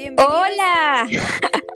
Bienvenida. 0.00 0.24
Hola. 0.24 1.06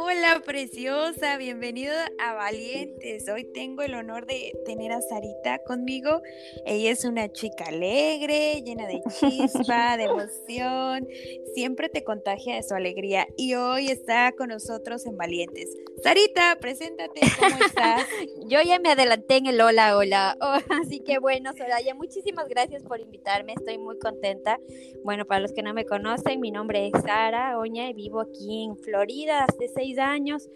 Hola, 0.00 0.42
preciosa. 0.44 1.36
Bienvenido 1.38 1.92
a 2.18 2.34
Valientes. 2.34 3.28
Hoy 3.28 3.44
tengo 3.44 3.82
el 3.82 3.94
honor 3.94 4.26
de 4.26 4.52
tener 4.64 4.90
a 4.92 5.00
Sarita 5.00 5.58
conmigo. 5.64 6.20
Ella 6.64 6.90
es 6.90 7.04
una 7.04 7.30
chica 7.30 7.66
alegre, 7.66 8.62
llena 8.64 8.86
de 8.86 9.00
chispa, 9.08 9.96
de 9.96 10.04
emoción. 10.04 11.06
Siempre 11.54 11.88
te 11.88 12.02
contagia 12.02 12.56
de 12.56 12.62
su 12.62 12.74
alegría 12.74 13.28
y 13.36 13.54
hoy 13.54 13.88
está 13.88 14.32
con 14.32 14.48
nosotros 14.48 15.06
en 15.06 15.16
Valientes. 15.16 15.76
Sarita, 16.02 16.58
preséntate. 16.60 17.20
¿Cómo 17.38 17.64
estás? 17.64 18.06
Yo 18.46 18.60
ya 18.62 18.78
me 18.80 18.90
adelanté 18.90 19.36
en 19.36 19.46
el 19.46 19.60
hola, 19.60 19.96
hola. 19.96 20.36
Oh, 20.40 20.58
así 20.82 21.00
que 21.00 21.18
bueno, 21.18 21.52
Soraya, 21.56 21.94
muchísimas 21.94 22.48
gracias 22.48 22.82
por 22.82 23.00
invitarme. 23.00 23.54
Estoy 23.54 23.78
muy 23.78 23.98
contenta. 23.98 24.58
Bueno, 25.04 25.24
para 25.24 25.40
los 25.40 25.52
que 25.52 25.62
no 25.62 25.72
me 25.72 25.84
conocen, 25.84 26.40
mi 26.40 26.50
nombre 26.50 26.88
es 26.88 27.02
Sara 27.02 27.58
Oña 27.58 27.88
y 27.88 27.92
vivo 27.92 28.20
aquí 28.20 28.64
en 28.64 28.76
Florida 28.76 29.35
hace 29.44 29.68
seis 29.68 29.98
años. 29.98 30.48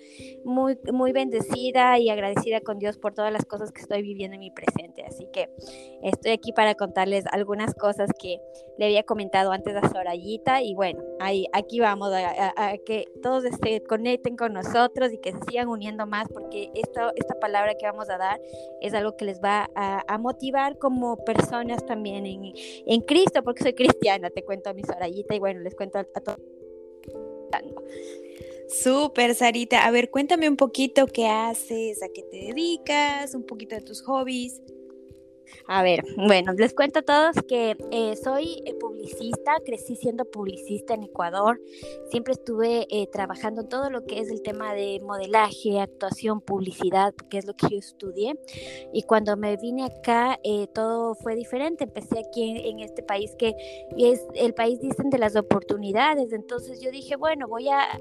Muy, 0.44 0.78
muy 0.92 1.12
bendecida 1.12 1.98
y 1.98 2.10
agradecida 2.10 2.60
con 2.60 2.78
Dios 2.78 2.98
por 2.98 3.14
todas 3.14 3.32
las 3.32 3.44
cosas 3.44 3.72
que 3.72 3.80
estoy 3.80 4.02
viviendo 4.02 4.34
en 4.34 4.40
mi 4.40 4.50
presente. 4.50 5.02
Así 5.02 5.26
que 5.32 5.48
estoy 6.02 6.32
aquí 6.32 6.52
para 6.52 6.74
contarles 6.74 7.24
algunas 7.30 7.74
cosas 7.74 8.10
que 8.18 8.40
le 8.78 8.86
había 8.86 9.02
comentado 9.02 9.52
antes 9.52 9.74
a 9.76 9.88
Sorayita. 9.88 10.62
Y 10.62 10.74
bueno, 10.74 11.02
ahí, 11.20 11.46
aquí 11.52 11.80
vamos 11.80 12.10
a, 12.12 12.74
que 12.84 13.06
todos 13.22 13.44
se 13.44 13.82
conecten 13.84 14.36
con 14.36 14.52
nosotros 14.52 15.12
y 15.12 15.18
que 15.18 15.32
se 15.32 15.38
sigan 15.48 15.68
uniendo 15.68 16.06
más 16.06 16.28
porque 16.28 16.70
esta, 16.74 17.12
esta 17.16 17.34
palabra 17.40 17.74
que 17.74 17.86
vamos 17.86 18.08
a 18.10 18.18
dar 18.18 18.40
es 18.80 18.94
algo 18.94 19.16
que 19.16 19.24
les 19.24 19.40
va 19.40 19.70
a, 19.74 20.18
motivar 20.18 20.76
como 20.78 21.16
personas 21.24 21.84
también 21.86 22.26
en, 22.26 22.52
en 22.86 23.00
Cristo, 23.02 23.42
porque 23.42 23.62
soy 23.62 23.72
cristiana, 23.72 24.28
te 24.28 24.44
cuento 24.44 24.68
a 24.70 24.74
mi 24.74 24.82
Sorayita 24.82 25.34
y 25.34 25.38
bueno, 25.38 25.60
les 25.60 25.74
cuento 25.74 25.98
a, 25.98 26.02
a 26.02 26.20
todos. 26.20 26.40
Súper, 28.70 29.34
Sarita. 29.34 29.84
A 29.84 29.90
ver, 29.90 30.10
cuéntame 30.10 30.48
un 30.48 30.56
poquito 30.56 31.06
qué 31.06 31.26
haces, 31.26 32.02
a 32.02 32.08
qué 32.08 32.22
te 32.22 32.36
dedicas, 32.36 33.34
un 33.34 33.44
poquito 33.44 33.74
de 33.74 33.82
tus 33.82 34.00
hobbies. 34.02 34.62
A 35.66 35.82
ver, 35.82 36.04
bueno, 36.16 36.52
les 36.52 36.74
cuento 36.74 37.00
a 37.00 37.02
todos 37.02 37.36
que 37.48 37.76
eh, 37.90 38.16
soy 38.16 38.62
eh, 38.64 38.74
publicista, 38.74 39.56
crecí 39.64 39.96
siendo 39.96 40.24
publicista 40.24 40.94
en 40.94 41.02
Ecuador, 41.02 41.60
siempre 42.10 42.34
estuve 42.34 42.86
eh, 42.90 43.08
trabajando 43.08 43.64
todo 43.64 43.90
lo 43.90 44.04
que 44.04 44.20
es 44.20 44.30
el 44.30 44.42
tema 44.42 44.74
de 44.74 45.00
modelaje, 45.02 45.80
actuación, 45.80 46.40
publicidad, 46.40 47.14
que 47.28 47.38
es 47.38 47.46
lo 47.46 47.54
que 47.54 47.68
yo 47.70 47.78
estudié. 47.78 48.38
Y 48.92 49.02
cuando 49.02 49.36
me 49.36 49.56
vine 49.56 49.84
acá, 49.84 50.38
todo 50.72 51.14
fue 51.16 51.34
diferente. 51.34 51.84
Empecé 51.84 52.20
aquí 52.20 52.50
en, 52.50 52.56
en, 52.56 52.80
este 52.80 53.02
país 53.02 53.34
que 53.36 53.54
es 53.98 54.24
el 54.34 54.54
país, 54.54 54.80
dicen, 54.80 55.10
de 55.10 55.18
las 55.18 55.36
oportunidades. 55.36 56.32
Entonces 56.32 56.80
yo 56.80 56.90
dije, 56.90 57.16
bueno, 57.16 57.48
voy 57.48 57.68
a 57.68 58.00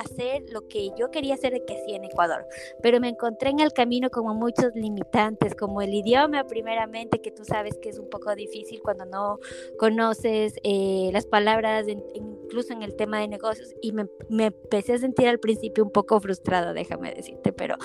hacer 0.00 0.44
lo 0.50 0.68
que 0.68 0.90
yo 0.98 1.10
quería 1.10 1.34
hacer 1.34 1.64
que 1.66 1.82
sí 1.84 1.94
en 1.94 2.04
Ecuador, 2.04 2.46
pero 2.82 3.00
me 3.00 3.08
encontré 3.08 3.50
en 3.50 3.60
el 3.60 3.72
camino 3.72 4.10
como 4.10 4.34
muchos 4.34 4.74
limitantes, 4.74 5.54
como 5.54 5.82
el 5.82 5.94
idioma 5.94 6.44
primeramente, 6.44 7.20
que 7.20 7.30
tú 7.30 7.44
sabes 7.44 7.76
que 7.78 7.88
es 7.88 7.98
un 7.98 8.08
poco 8.08 8.34
difícil 8.34 8.80
cuando 8.82 9.04
no 9.04 9.38
conoces 9.78 10.54
eh, 10.62 11.10
las 11.12 11.26
palabras, 11.26 11.86
incluso 11.88 12.72
en 12.72 12.82
el 12.82 12.94
tema 12.96 13.20
de 13.20 13.28
negocios, 13.28 13.74
y 13.82 13.92
me, 13.92 14.06
empecé 14.30 14.94
a 14.94 14.98
sentir 14.98 15.28
al 15.28 15.38
principio 15.38 15.84
un 15.84 15.90
poco 15.90 16.20
frustrada, 16.20 16.72
déjame 16.72 17.14
decirte, 17.14 17.52
pero 17.52 17.76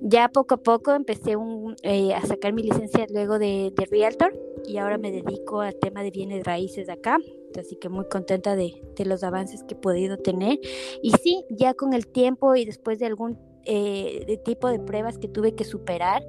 ya 0.00 0.28
poco 0.28 0.54
a 0.54 0.58
poco 0.58 0.92
empecé 0.92 1.36
eh, 1.82 2.14
a 2.14 2.22
sacar 2.22 2.52
mi 2.52 2.62
licencia 2.62 3.06
luego 3.10 3.38
de, 3.38 3.72
de 3.74 3.86
Realtor 3.86 4.34
y 4.66 4.78
ahora 4.78 4.98
me 4.98 5.12
dedico 5.12 5.60
al 5.60 5.76
tema 5.76 6.02
de 6.02 6.10
bienes 6.10 6.44
raíces 6.44 6.88
acá 6.88 7.18
así 7.60 7.76
que 7.76 7.88
muy 7.88 8.06
contenta 8.06 8.56
de, 8.56 8.74
los 9.04 9.22
avances 9.22 9.62
que 9.64 9.74
he 9.74 9.76
podido 9.76 10.16
tener. 10.18 10.58
Y 11.02 11.12
sí, 11.12 11.44
ya 11.50 11.74
con 11.74 11.92
el 11.94 12.06
tiempo 12.06 12.54
y 12.54 12.64
después 12.64 12.98
de 12.98 13.06
algún 13.06 13.38
eh, 13.64 14.40
tipo 14.44 14.68
de 14.68 14.78
pruebas 14.78 15.18
que 15.18 15.28
tuve 15.28 15.54
que 15.54 15.64
superar, 15.64 16.22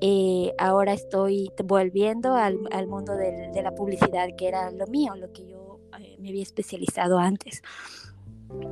eh, 0.00 0.52
ahora 0.58 0.92
estoy 0.92 1.50
volviendo 1.64 2.34
al, 2.34 2.58
mundo 2.86 3.14
de 3.14 3.62
la 3.62 3.74
publicidad, 3.74 4.28
que 4.36 4.48
era 4.48 4.70
lo 4.70 4.86
mío, 4.86 5.14
lo 5.16 5.32
que 5.32 5.46
yo 5.46 5.80
eh, 6.00 6.16
me 6.18 6.30
había 6.30 6.42
especializado 6.42 7.18
antes. 7.18 7.62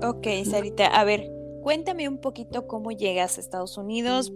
Ok, 0.02 0.26
Sarita, 0.44 0.86
a 0.86 1.04
ver, 1.04 1.30
cuéntame 1.62 2.08
un 2.08 2.18
poquito 2.18 2.66
cómo 2.66 2.90
llegas 2.92 3.38
a 3.38 3.40
Estados 3.40 3.78
Unidos, 3.78 4.32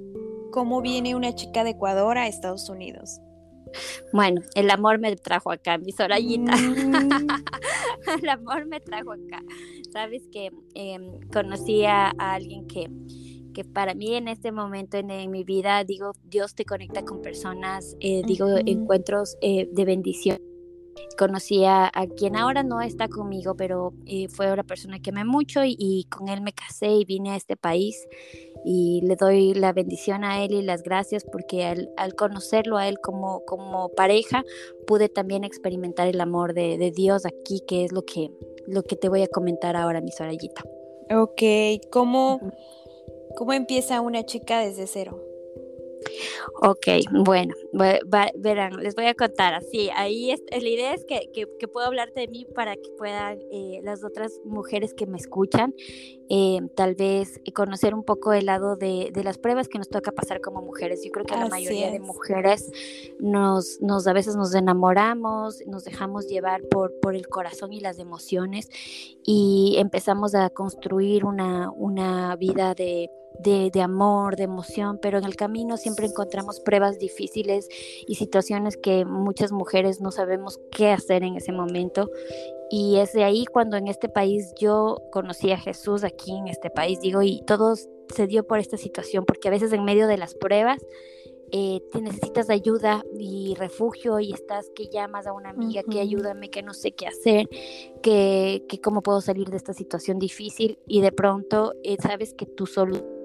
cómo 0.50 0.80
viene 0.80 1.14
una 1.14 1.34
chica 1.34 1.64
de 1.64 1.70
Ecuador 1.70 2.18
a 2.18 2.28
Estados 2.28 2.68
Unidos. 2.70 3.20
Bueno, 4.12 4.42
el 4.54 4.70
amor 4.70 4.98
me 4.98 5.14
trajo 5.16 5.50
acá, 5.50 5.78
mi 5.78 5.92
Sorayita. 5.92 6.56
Mm. 6.56 7.26
el 8.22 8.28
amor 8.28 8.66
me 8.66 8.80
trajo 8.80 9.12
acá. 9.12 9.42
Sabes 9.92 10.22
que 10.32 10.50
em, 10.74 11.20
conocí 11.32 11.84
a, 11.84 12.10
alguien 12.18 12.66
que, 12.66 12.90
que 13.54 13.64
para 13.64 13.94
mí 13.94 14.14
en 14.14 14.28
este 14.28 14.52
momento 14.52 14.96
en, 14.96 15.30
mi 15.30 15.44
vida, 15.44 15.84
digo, 15.84 16.12
Dios 16.24 16.54
te 16.54 16.64
conecta 16.64 17.04
con 17.04 17.22
personas, 17.22 17.96
eh, 18.00 18.22
digo, 18.26 18.48
encuentros 18.64 19.36
eh, 19.40 19.68
de 19.72 19.84
bendición 19.84 20.38
conocí 21.16 21.64
a, 21.64 21.90
quien 22.16 22.36
ahora 22.36 22.62
no 22.62 22.80
está 22.80 23.08
conmigo, 23.08 23.56
pero 23.56 23.92
eh, 24.06 24.28
fue 24.28 24.52
una 24.52 24.62
persona 24.62 25.00
que 25.00 25.12
me 25.12 25.24
mucho 25.24 25.60
y, 25.64 26.06
con 26.10 26.28
él 26.28 26.40
me 26.42 26.52
casé 26.52 26.88
y 26.88 27.04
vine 27.04 27.30
a 27.30 27.36
este 27.36 27.56
país 27.56 28.06
y 28.68 29.00
le 29.02 29.14
doy 29.14 29.54
la 29.54 29.72
bendición 29.72 30.24
a 30.24 30.42
él 30.42 30.50
y 30.50 30.60
las 30.60 30.82
gracias 30.82 31.22
porque 31.22 31.64
al, 31.64 32.14
conocerlo 32.16 32.78
a 32.78 32.88
él 32.88 32.98
como, 32.98 33.44
como 33.44 33.90
pareja 33.90 34.44
pude 34.88 35.08
también 35.08 35.44
experimentar 35.44 36.08
el 36.08 36.20
amor 36.20 36.52
de, 36.52 36.92
Dios 36.92 37.26
aquí, 37.26 37.60
que 37.60 37.84
es 37.84 37.92
lo 37.92 38.02
que, 38.02 38.28
lo 38.66 38.82
que 38.82 38.96
te 38.96 39.08
voy 39.08 39.22
a 39.22 39.28
comentar 39.28 39.76
ahora, 39.76 40.00
mi 40.00 40.10
Sorayita. 40.10 40.64
Ok, 41.14 41.42
¿cómo, 41.92 42.40
cómo 43.36 43.52
empieza 43.52 44.00
una 44.00 44.24
chica 44.24 44.58
desde 44.58 44.88
cero? 44.88 45.25
Ok, 46.62 46.86
bueno, 47.24 47.54
verán, 48.36 48.82
les 48.82 48.94
voy 48.94 49.06
a 49.06 49.14
contar 49.14 49.54
así. 49.54 49.90
Ahí 49.94 50.30
es, 50.30 50.42
la 50.50 50.68
idea 50.68 50.94
es 50.94 51.04
que, 51.04 51.30
que, 51.32 51.68
puedo 51.68 51.86
hablarte 51.86 52.20
de 52.20 52.28
mí 52.28 52.46
para 52.54 52.76
que 52.76 52.88
puedan 52.96 53.38
eh, 53.50 53.80
las 53.82 54.04
otras 54.04 54.40
mujeres 54.44 54.94
que 54.94 55.06
me 55.06 55.18
escuchan, 55.18 55.74
eh, 56.28 56.60
tal 56.74 56.94
vez 56.94 57.40
conocer 57.54 57.94
un 57.94 58.04
poco 58.04 58.32
el 58.32 58.46
lado 58.46 58.76
de, 58.76 59.10
de, 59.12 59.24
las 59.24 59.38
pruebas 59.38 59.68
que 59.68 59.78
nos 59.78 59.88
toca 59.88 60.12
pasar 60.12 60.40
como 60.40 60.62
mujeres. 60.62 61.02
Yo 61.04 61.10
creo 61.10 61.26
que 61.26 61.36
la 61.36 61.48
mayoría 61.48 61.90
de 61.90 62.00
mujeres 62.00 62.70
nos, 63.18 63.80
nos 63.80 64.06
a 64.06 64.12
veces 64.12 64.36
nos 64.36 64.54
enamoramos, 64.54 65.62
nos 65.66 65.84
dejamos 65.84 66.26
llevar 66.28 66.62
por, 66.68 66.98
por 67.00 67.14
el 67.14 67.28
corazón 67.28 67.72
y 67.72 67.80
las 67.80 67.98
emociones 67.98 68.68
y 69.24 69.76
empezamos 69.78 70.34
a 70.34 70.50
construir 70.50 71.24
una, 71.24 71.70
una 71.70 72.36
vida 72.36 72.74
de 72.74 73.10
de, 73.38 73.80
amor, 73.80 74.36
de 74.36 74.44
emoción, 74.44 74.98
pero 75.00 75.18
en 75.18 75.24
el 75.24 75.36
camino 75.36 75.76
siempre 75.76 76.06
encontramos 76.06 76.60
pruebas 76.60 76.98
difíciles 76.98 77.68
y 78.06 78.14
situaciones 78.16 78.76
que 78.76 79.04
muchas 79.04 79.52
mujeres 79.52 80.00
no 80.00 80.10
sabemos 80.10 80.60
qué 80.70 80.90
hacer 80.90 81.22
en 81.22 81.36
ese 81.36 81.52
momento. 81.52 82.10
Y 82.70 82.96
es 82.96 83.12
de 83.12 83.24
ahí 83.24 83.44
cuando 83.46 83.76
en 83.76 83.88
este 83.88 84.08
país 84.08 84.52
yo 84.58 84.96
conocí 85.12 85.52
a 85.52 85.58
Jesús, 85.58 86.02
aquí 86.02 86.36
en 86.36 86.48
este 86.48 86.70
país, 86.70 87.00
digo, 87.00 87.22
y 87.22 87.42
todo 87.46 87.74
se 87.76 88.26
dio 88.26 88.44
por 88.44 88.58
esta 88.58 88.76
situación, 88.76 89.24
porque 89.24 89.48
a 89.48 89.50
veces 89.50 89.72
en 89.72 89.84
medio 89.84 90.08
de 90.08 90.16
las 90.16 90.34
pruebas 90.34 90.78
eh, 91.52 91.80
te 91.92 92.00
necesitas 92.00 92.50
ayuda 92.50 93.04
y 93.16 93.54
refugio 93.54 94.18
y 94.18 94.32
estás 94.32 94.68
que 94.74 94.88
llamas 94.88 95.28
a 95.28 95.32
una 95.32 95.50
amiga 95.50 95.82
que 95.88 96.00
ayúdame, 96.00 96.50
que 96.50 96.62
no 96.62 96.74
sé 96.74 96.90
qué 96.92 97.06
hacer, 97.06 97.48
que, 98.02 98.64
que 98.68 98.80
cómo 98.80 99.00
puedo 99.00 99.20
salir 99.20 99.48
de 99.50 99.56
esta 99.56 99.72
situación 99.72 100.18
difícil 100.18 100.80
y 100.88 101.02
de 101.02 101.12
pronto 101.12 101.74
eh, 101.84 101.96
sabes 102.02 102.34
que 102.34 102.46
tu 102.46 102.66
solución 102.66 103.15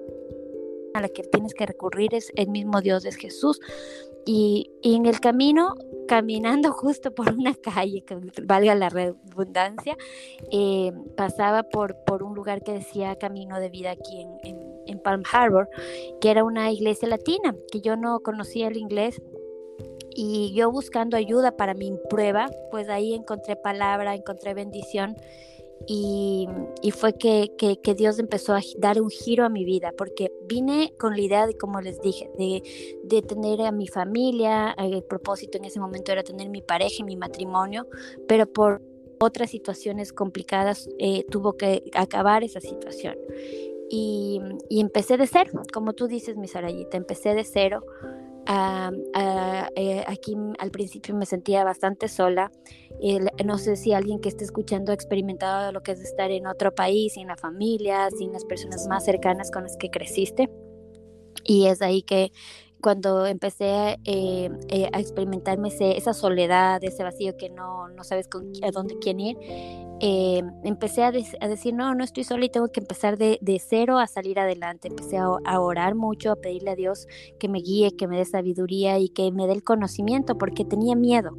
a 0.94 1.00
la 1.00 1.08
que 1.08 1.22
tienes 1.22 1.54
que 1.54 1.66
recurrir 1.66 2.14
es 2.14 2.32
el 2.36 2.48
mismo 2.48 2.80
Dios, 2.80 3.04
es 3.04 3.16
Jesús. 3.16 3.60
Y, 4.24 4.70
en 4.82 5.06
el 5.06 5.20
camino, 5.20 5.74
caminando 6.06 6.72
justo 6.72 7.12
por 7.14 7.30
una 7.32 7.54
calle, 7.54 8.02
que 8.02 8.16
valga 8.44 8.74
la 8.74 8.88
redundancia, 8.88 9.96
eh, 10.50 10.92
pasaba 11.16 11.64
por, 11.64 11.96
por 12.04 12.22
un 12.22 12.34
lugar 12.34 12.62
que 12.62 12.72
decía 12.72 13.16
Camino 13.16 13.58
de 13.58 13.70
Vida 13.70 13.92
aquí 13.92 14.20
en, 14.20 14.58
en 14.86 14.98
Palm 15.00 15.22
Harbor, 15.30 15.68
que 16.20 16.30
era 16.30 16.44
una 16.44 16.70
iglesia 16.70 17.08
latina, 17.08 17.54
que 17.70 17.80
yo 17.80 17.96
no 17.96 18.20
conocía 18.20 18.68
el 18.68 18.76
inglés, 18.76 19.20
y 20.14 20.52
yo 20.54 20.70
buscando 20.70 21.16
ayuda 21.16 21.56
para 21.56 21.74
mi 21.74 21.92
prueba, 22.10 22.50
pues 22.70 22.88
ahí 22.88 23.14
encontré 23.14 23.56
palabra, 23.56 24.14
encontré 24.14 24.54
bendición 24.54 25.16
y, 25.86 26.48
fue 26.92 27.14
que, 27.14 27.50
Dios 27.96 28.18
empezó 28.18 28.54
a 28.54 28.60
dar 28.78 29.00
un 29.00 29.10
giro 29.10 29.44
a 29.44 29.48
mi 29.48 29.64
vida, 29.64 29.92
porque 29.96 30.32
vine 30.48 30.94
con 30.98 31.12
la 31.12 31.20
idea 31.20 31.46
de, 31.46 31.56
como 31.56 31.80
les 31.80 32.00
dije, 32.00 32.30
de, 32.38 33.22
tener 33.22 33.62
a 33.62 33.72
mi 33.72 33.88
familia, 33.88 34.74
el 34.78 35.02
propósito 35.04 35.58
en 35.58 35.64
ese 35.64 35.80
momento 35.80 36.12
era 36.12 36.22
tener 36.22 36.48
mi 36.48 36.62
pareja 36.62 36.96
y 36.98 37.04
mi 37.04 37.16
matrimonio, 37.16 37.86
pero 38.26 38.46
por 38.46 38.82
otras 39.20 39.50
situaciones 39.50 40.12
complicadas 40.12 40.88
eh, 40.98 41.24
tuvo 41.30 41.56
que 41.56 41.84
acabar 41.94 42.42
esa 42.42 42.60
situación. 42.60 43.16
Y, 43.88 44.40
y, 44.68 44.80
empecé 44.80 45.16
de 45.16 45.26
cero, 45.26 45.62
como 45.72 45.92
tú 45.92 46.08
dices, 46.08 46.36
mi 46.36 46.48
Sarayita, 46.48 46.96
empecé 46.96 47.34
de 47.34 47.44
cero 47.44 47.84
eh, 48.46 50.04
aquí 50.06 50.36
al 50.58 50.70
principio 50.70 51.14
me 51.14 51.26
sentía 51.26 51.64
bastante 51.64 52.08
sola. 52.08 52.50
no 53.44 53.58
sé 53.58 53.76
si 53.76 53.92
alguien 53.92 54.20
que 54.20 54.28
esté 54.28 54.44
escuchando 54.44 54.92
ha 54.92 54.94
experimentado 54.94 55.72
lo 55.72 55.82
que 55.82 55.92
es 55.92 56.00
estar 56.00 56.30
en 56.30 56.46
otro 56.46 56.74
país, 56.74 57.14
sin 57.14 57.28
la 57.28 57.36
familia, 57.36 58.08
sin 58.16 58.32
las 58.32 58.44
personas 58.44 58.86
más 58.88 59.04
cercanas 59.04 59.50
con 59.50 59.62
las 59.62 59.76
que 59.76 59.90
creciste. 59.90 60.50
Y 61.44 61.66
es 61.66 61.82
ahí 61.82 62.02
que 62.02 62.32
cuando 62.82 63.26
empecé 63.26 63.98
eh, 64.04 64.50
eh, 64.68 64.90
a 64.92 65.00
experimentarme 65.00 65.70
esa 65.70 66.12
soledad, 66.12 66.82
ese 66.82 67.04
vacío 67.04 67.36
que 67.36 67.48
no, 67.48 67.88
no 67.88 68.02
sabes 68.02 68.28
a 68.62 68.70
dónde 68.72 68.98
quién 69.00 69.20
ir, 69.20 69.38
eh, 70.04 70.42
empecé 70.64 71.04
a, 71.04 71.12
decir, 71.12 71.74
no, 71.74 71.94
no 71.94 72.02
estoy 72.02 72.24
sola 72.24 72.44
y 72.44 72.48
tengo 72.48 72.66
que 72.72 72.80
empezar 72.80 73.16
de, 73.18 73.38
cero 73.64 74.00
a 74.00 74.08
salir 74.08 74.40
adelante. 74.40 74.88
Empecé 74.88 75.16
a, 75.16 75.60
orar 75.60 75.94
mucho, 75.94 76.32
a 76.32 76.36
pedirle 76.36 76.72
a 76.72 76.74
Dios 76.74 77.06
que 77.38 77.48
me 77.48 77.60
guíe, 77.60 77.94
que 77.96 78.08
me 78.08 78.18
dé 78.18 78.24
sabiduría 78.24 78.98
y 78.98 79.10
que 79.10 79.30
me 79.30 79.46
dé 79.46 79.52
el 79.52 79.62
conocimiento, 79.62 80.36
porque 80.36 80.64
tenía 80.64 80.96
miedo. 80.96 81.38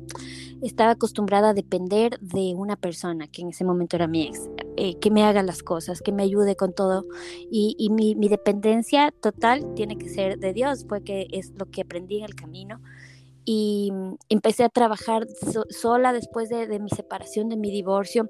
Estaba 0.61 0.91
acostumbrada 0.91 1.49
a 1.49 1.53
depender 1.53 2.17
de 2.21 2.53
una 2.55 2.77
persona, 2.77 3.27
que 3.27 3.41
en 3.41 3.49
ese 3.49 3.65
momento 3.65 3.97
era 3.97 4.07
mi 4.07 4.27
ex, 4.27 4.49
eh, 4.77 4.97
que 4.97 5.11
me 5.11 5.23
haga 5.23 5.43
las 5.43 5.61
cosas, 5.61 6.01
que 6.01 6.13
me 6.13 6.23
ayude 6.23 6.55
con 6.55 6.73
todo. 6.73 7.03
Y, 7.51 7.89
mi, 7.91 8.15
dependencia 8.29 9.11
total 9.11 9.73
tiene 9.75 9.97
que 9.97 10.07
ser 10.07 10.39
de 10.39 10.53
Dios, 10.53 10.85
fue 10.87 11.03
que 11.03 11.27
es 11.31 11.51
lo 11.57 11.65
que 11.65 11.81
aprendí 11.81 12.19
en 12.19 12.23
el 12.23 12.35
camino 12.35 12.79
y 13.45 13.91
empecé 14.29 14.63
a 14.63 14.69
trabajar 14.69 15.27
sola 15.69 16.13
después 16.13 16.49
de, 16.49 16.79
mi 16.79 16.89
separación, 16.89 17.49
de 17.49 17.57
mi 17.57 17.71
divorcio, 17.71 18.29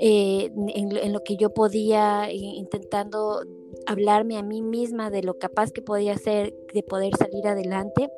eh, 0.00 0.50
en, 0.68 1.12
lo 1.12 1.20
que 1.22 1.36
yo 1.36 1.54
podía, 1.54 2.30
intentando 2.32 3.42
hablarme 3.86 4.38
a 4.38 4.42
mí 4.42 4.62
misma 4.62 5.10
de 5.10 5.22
lo 5.22 5.38
capaz 5.38 5.70
que 5.72 5.82
podía 5.82 6.16
ser 6.16 6.54
de 6.72 6.82
poder 6.82 7.14
salir 7.16 7.46
adelante 7.46 8.08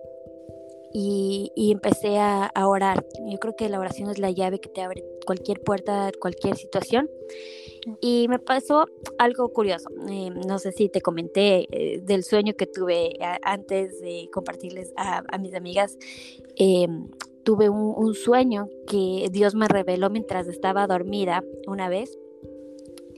y, 0.92 1.50
empecé 1.72 2.18
a, 2.18 2.50
orar. 2.66 3.06
Yo 3.30 3.38
creo 3.38 3.54
que 3.56 3.68
la 3.68 3.78
oración 3.78 4.10
es 4.10 4.18
la 4.18 4.30
llave 4.30 4.60
que 4.60 4.68
te 4.68 4.82
abre 4.82 5.04
cualquier 5.24 5.60
puerta, 5.60 6.10
cualquier 6.20 6.56
situación. 6.56 7.10
Y 8.00 8.26
me 8.28 8.38
pasó 8.38 8.86
algo 9.18 9.52
curioso. 9.52 9.88
Eh, 10.08 10.30
no 10.30 10.58
sé 10.58 10.72
si 10.72 10.88
te 10.88 11.00
comenté 11.00 11.66
eh, 11.70 12.00
del 12.02 12.24
sueño 12.24 12.54
que 12.54 12.66
tuve 12.66 13.14
antes 13.42 14.00
de 14.00 14.28
compartirles 14.32 14.92
a, 14.96 15.22
mis 15.38 15.54
amigas. 15.54 15.96
Em, 16.56 17.08
tuve 17.44 17.68
un, 17.68 18.14
sueño 18.14 18.68
que 18.88 19.28
Dios 19.30 19.54
me 19.54 19.68
reveló 19.68 20.10
mientras 20.10 20.48
estaba 20.48 20.86
dormida 20.88 21.44
una 21.68 21.88
vez 21.88 22.18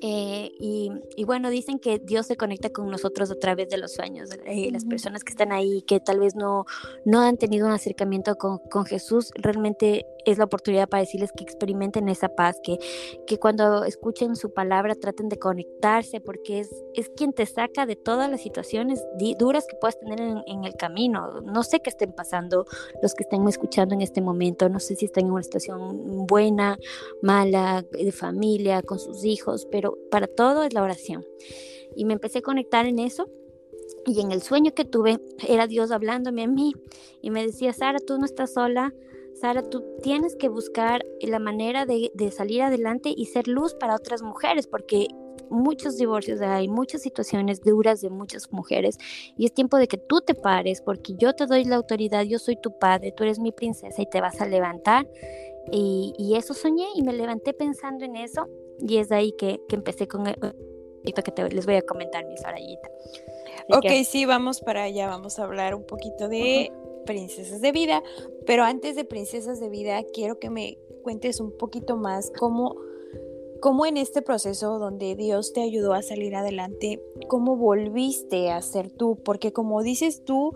eh, 0.00 0.50
y, 0.59 1.25
bueno, 1.25 1.50
dicen 1.50 1.79
que 1.79 1.99
Dios 1.99 2.27
se 2.27 2.37
conecta 2.37 2.71
con 2.71 2.91
nosotros 2.91 3.31
a 3.31 3.35
través 3.39 3.69
de 3.69 3.79
los 3.79 3.93
sueños. 3.93 4.31
Eh, 4.47 4.71
las 4.71 4.85
personas 4.85 5.25
que 5.25 5.31
están 5.31 5.53
ahí, 5.53 5.83
que 5.83 6.00
tal 6.00 6.21
vez 6.21 6.35
no, 6.35 6.67
no 7.05 7.21
han 7.21 7.37
tenido 7.37 7.67
un 7.67 7.73
acercamiento 7.73 8.37
con, 8.37 8.59
con 8.59 8.85
Jesús, 8.85 9.31
realmente 9.35 10.06
es 10.30 10.38
la 10.38 10.44
oportunidad 10.44 10.88
para 10.88 11.02
decirles 11.02 11.32
que 11.32 11.44
experimenten 11.44 12.08
esa 12.08 12.28
paz, 12.28 12.60
que, 12.62 12.78
que 13.26 13.38
cuando 13.38 13.84
escuchen 13.84 14.36
su 14.36 14.52
palabra 14.52 14.94
traten 14.94 15.28
de 15.28 15.38
conectarse, 15.38 16.20
porque 16.20 16.60
es, 16.60 16.70
es 16.94 17.08
quien 17.10 17.32
te 17.32 17.46
saca 17.46 17.86
de 17.86 17.96
todas 17.96 18.30
las 18.30 18.40
situaciones 18.40 19.02
duras 19.38 19.66
que 19.66 19.76
puedas 19.76 19.98
tener 19.98 20.20
en, 20.20 20.64
el 20.64 20.75
camino. 20.75 21.40
No 21.40 21.62
sé 21.62 21.80
qué 21.80 21.90
estén 21.90 22.12
pasando 22.12 22.66
los 23.02 23.14
que 23.14 23.22
estén 23.22 23.46
escuchando 23.48 23.94
en 23.94 24.02
este 24.02 24.20
momento, 24.20 24.69
no 24.69 24.80
sé 24.80 24.96
si 24.96 25.06
están 25.06 25.26
en 25.26 25.32
una 25.32 25.42
situación 25.42 26.26
buena, 26.26 26.78
mala, 27.22 27.84
de 27.90 28.12
familia, 28.12 28.82
con 28.82 28.98
sus 28.98 29.25
hijos, 29.25 29.66
pero 29.70 29.96
para 30.10 30.26
todo 30.26 30.64
es 30.64 30.75
la 30.75 30.82
oración. 30.82 31.25
Y 31.94 32.04
me 32.04 32.14
empecé 32.14 32.38
a 32.38 32.42
conectar 32.42 32.86
en 32.86 32.98
eso. 32.98 33.28
Y 34.06 34.20
en 34.20 34.32
el 34.32 34.42
sueño 34.42 34.72
que 34.75 34.84
tuve 34.84 35.19
era 35.46 35.66
Dios 35.66 35.90
hablándome 35.90 36.42
a 36.42 36.46
mí 36.46 36.75
y 37.20 37.30
me 37.30 37.44
decía, 37.44 37.72
Sara, 37.72 37.98
tú 37.98 38.19
no 38.19 38.25
estás 38.25 38.52
sola, 38.52 38.92
Sara, 39.40 39.62
tú 39.62 39.85
tienes 40.02 40.37
que 40.37 40.49
buscar 40.49 41.05
la 41.20 41.38
manera 41.38 41.87
de, 41.87 42.11
salir 42.31 42.62
adelante 42.62 43.12
y 43.17 43.26
ser 43.26 43.46
luz 43.46 43.75
para 43.75 43.94
otras 43.94 44.23
mujeres, 44.23 44.67
porque 44.67 45.08
muchos 45.50 45.96
divorcios 45.96 46.40
hay, 46.40 46.69
muchas 46.69 47.02
situaciones 47.02 47.61
duras 47.61 48.00
de 48.00 48.11
muchas 48.11 48.52
mujeres 48.52 48.99
y 49.37 49.46
es 49.46 49.55
tiempo 49.55 49.79
de 49.79 49.88
que 49.88 49.96
tú 49.96 50.20
te 50.20 50.35
pares 50.35 50.82
porque 50.82 51.14
yo 51.17 51.32
te 51.32 51.46
doy 51.46 51.64
la 51.64 51.76
autoridad, 51.76 52.25
yo 52.25 52.38
soy 52.38 52.56
tu 52.61 52.79
padre, 52.79 53.12
tú 53.12 53.25
eres 53.25 53.38
mi 53.38 53.52
princesa 53.52 54.02
y 54.02 54.06
te 54.06 54.20
vas 54.20 54.40
a 54.40 54.46
levantar. 54.46 55.08
Y, 55.70 56.35
eso 56.35 56.55
soñé 56.55 56.87
y 56.94 57.02
me 57.02 57.12
levanté 57.12 57.52
pensando 57.52 58.05
en 58.05 58.17
eso 58.17 58.49
y 58.81 58.99
es 58.99 59.08
de 59.08 59.17
ahí 59.17 59.32
que, 59.32 59.61
empecé 59.70 60.08
con 60.08 60.26
esto 60.26 61.23
que 61.23 61.49
les 61.50 61.67
voy 61.67 61.76
a 61.76 61.82
comentar, 61.82 62.25
mi 62.26 62.37
Sarayita. 62.37 62.88
Ok, 63.70 63.87
sí, 64.05 64.25
vamos 64.25 64.61
para 64.61 64.85
allá, 64.85 65.08
vamos 65.08 65.38
a 65.38 65.44
hablar 65.44 65.75
un 65.75 65.85
poquito 65.85 66.29
de 66.29 66.73
princesas 67.08 67.62
de 67.62 67.72
vida, 67.72 68.02
pero 68.44 68.64
antes 68.64 68.94
de 68.94 69.06
princesas 69.06 69.60
de 69.60 69.70
vida 69.70 70.05
quiero 70.12 70.38
que 70.38 70.50
me 70.50 70.76
cuentes 71.02 71.40
un 71.40 71.56
poquito 71.56 71.96
más 71.96 72.31
cómo, 72.38 72.76
cómo 73.60 73.87
en 73.87 73.96
este 73.96 74.20
proceso 74.20 74.78
donde 74.78 75.16
Dios 75.16 75.55
te 75.55 75.62
ayudó 75.62 75.94
a 75.94 76.02
salir 76.02 76.37
adelante, 76.37 77.02
cómo 77.26 77.56
volviste 77.56 78.50
a 78.50 78.60
ser 78.60 78.90
tú, 78.90 79.19
porque 79.25 79.55
como 79.55 79.82
dices 79.82 80.22
tú, 80.22 80.52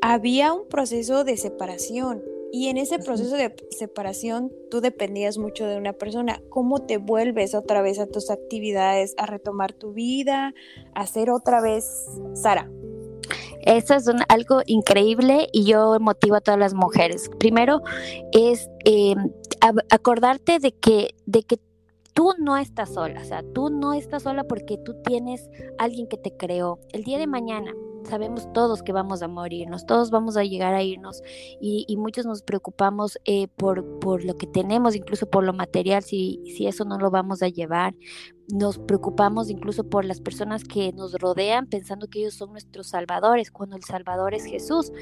había 0.00 0.54
un 0.54 0.66
proceso 0.66 1.24
de 1.24 1.36
separación 1.36 2.24
y 2.50 2.68
en 2.68 2.78
ese 2.78 2.98
proceso 2.98 3.36
de 3.36 3.54
separación 3.68 4.50
tú 4.70 4.80
dependías 4.80 5.36
mucho 5.36 5.66
de 5.66 5.76
una 5.76 5.92
persona. 5.92 6.42
¿Cómo 6.48 6.86
te 6.86 6.96
vuelves 6.96 7.54
otra 7.54 7.82
vez 7.82 7.98
a 7.98 8.06
tus 8.06 8.30
actividades, 8.30 9.14
a 9.18 9.26
retomar 9.26 9.74
tu 9.74 9.92
vida, 9.92 10.54
a 10.94 11.06
ser 11.06 11.30
otra 11.30 11.60
vez 11.60 11.84
Sara? 12.32 12.70
Eso 13.62 13.94
es 13.94 14.08
algo 14.28 14.62
increíble 14.66 15.48
y 15.52 15.64
yo 15.64 15.98
motivo 16.00 16.36
a 16.36 16.40
todas 16.40 16.58
las 16.58 16.74
mujeres. 16.74 17.30
Primero 17.38 17.82
es 18.32 18.68
eh, 18.84 19.14
acordarte 19.90 20.58
de 20.58 20.72
que, 20.72 21.14
de 21.26 21.42
que 21.42 21.58
tú 22.14 22.32
no 22.38 22.56
estás 22.56 22.94
sola, 22.94 23.20
o 23.20 23.24
sea, 23.24 23.42
tú 23.54 23.70
no 23.70 23.94
estás 23.94 24.24
sola 24.24 24.44
porque 24.44 24.78
tú 24.78 24.94
tienes 25.04 25.48
alguien 25.78 26.06
que 26.08 26.16
te 26.16 26.36
creó. 26.36 26.78
El 26.92 27.04
día 27.04 27.18
de 27.18 27.26
mañana 27.26 27.72
sabemos 28.04 28.52
todos 28.52 28.82
que 28.82 28.92
vamos 28.92 29.22
a 29.22 29.28
morirnos, 29.28 29.86
todos 29.86 30.10
vamos 30.10 30.36
a 30.36 30.44
llegar 30.44 30.74
a 30.74 30.82
irnos 30.82 31.22
y, 31.60 31.86
muchos 31.96 32.26
nos 32.26 32.42
preocupamos 32.42 33.18
eh, 33.24 33.46
por, 33.46 34.00
por, 34.00 34.24
lo 34.24 34.36
que 34.36 34.46
tenemos, 34.46 34.96
incluso 34.96 35.26
por 35.30 35.44
lo 35.44 35.52
material, 35.52 36.02
si, 36.02 36.40
si 36.56 36.66
eso 36.66 36.84
no 36.84 36.98
lo 36.98 37.10
vamos 37.10 37.42
a 37.42 37.48
llevar. 37.48 37.94
Nos 38.52 38.78
preocupamos 38.78 39.48
incluso 39.50 39.84
por 39.84 40.04
las 40.04 40.20
personas 40.20 40.64
que 40.64 40.92
nos 40.92 41.14
rodean 41.14 41.68
pensando 41.68 42.08
que 42.08 42.18
ellos 42.18 42.34
son 42.34 42.50
nuestros 42.50 42.88
salvadores, 42.88 43.50
cuando 43.52 43.76
el 43.76 43.84
salvador 43.84 44.34
es 44.34 44.44
Jesús. 44.44 44.92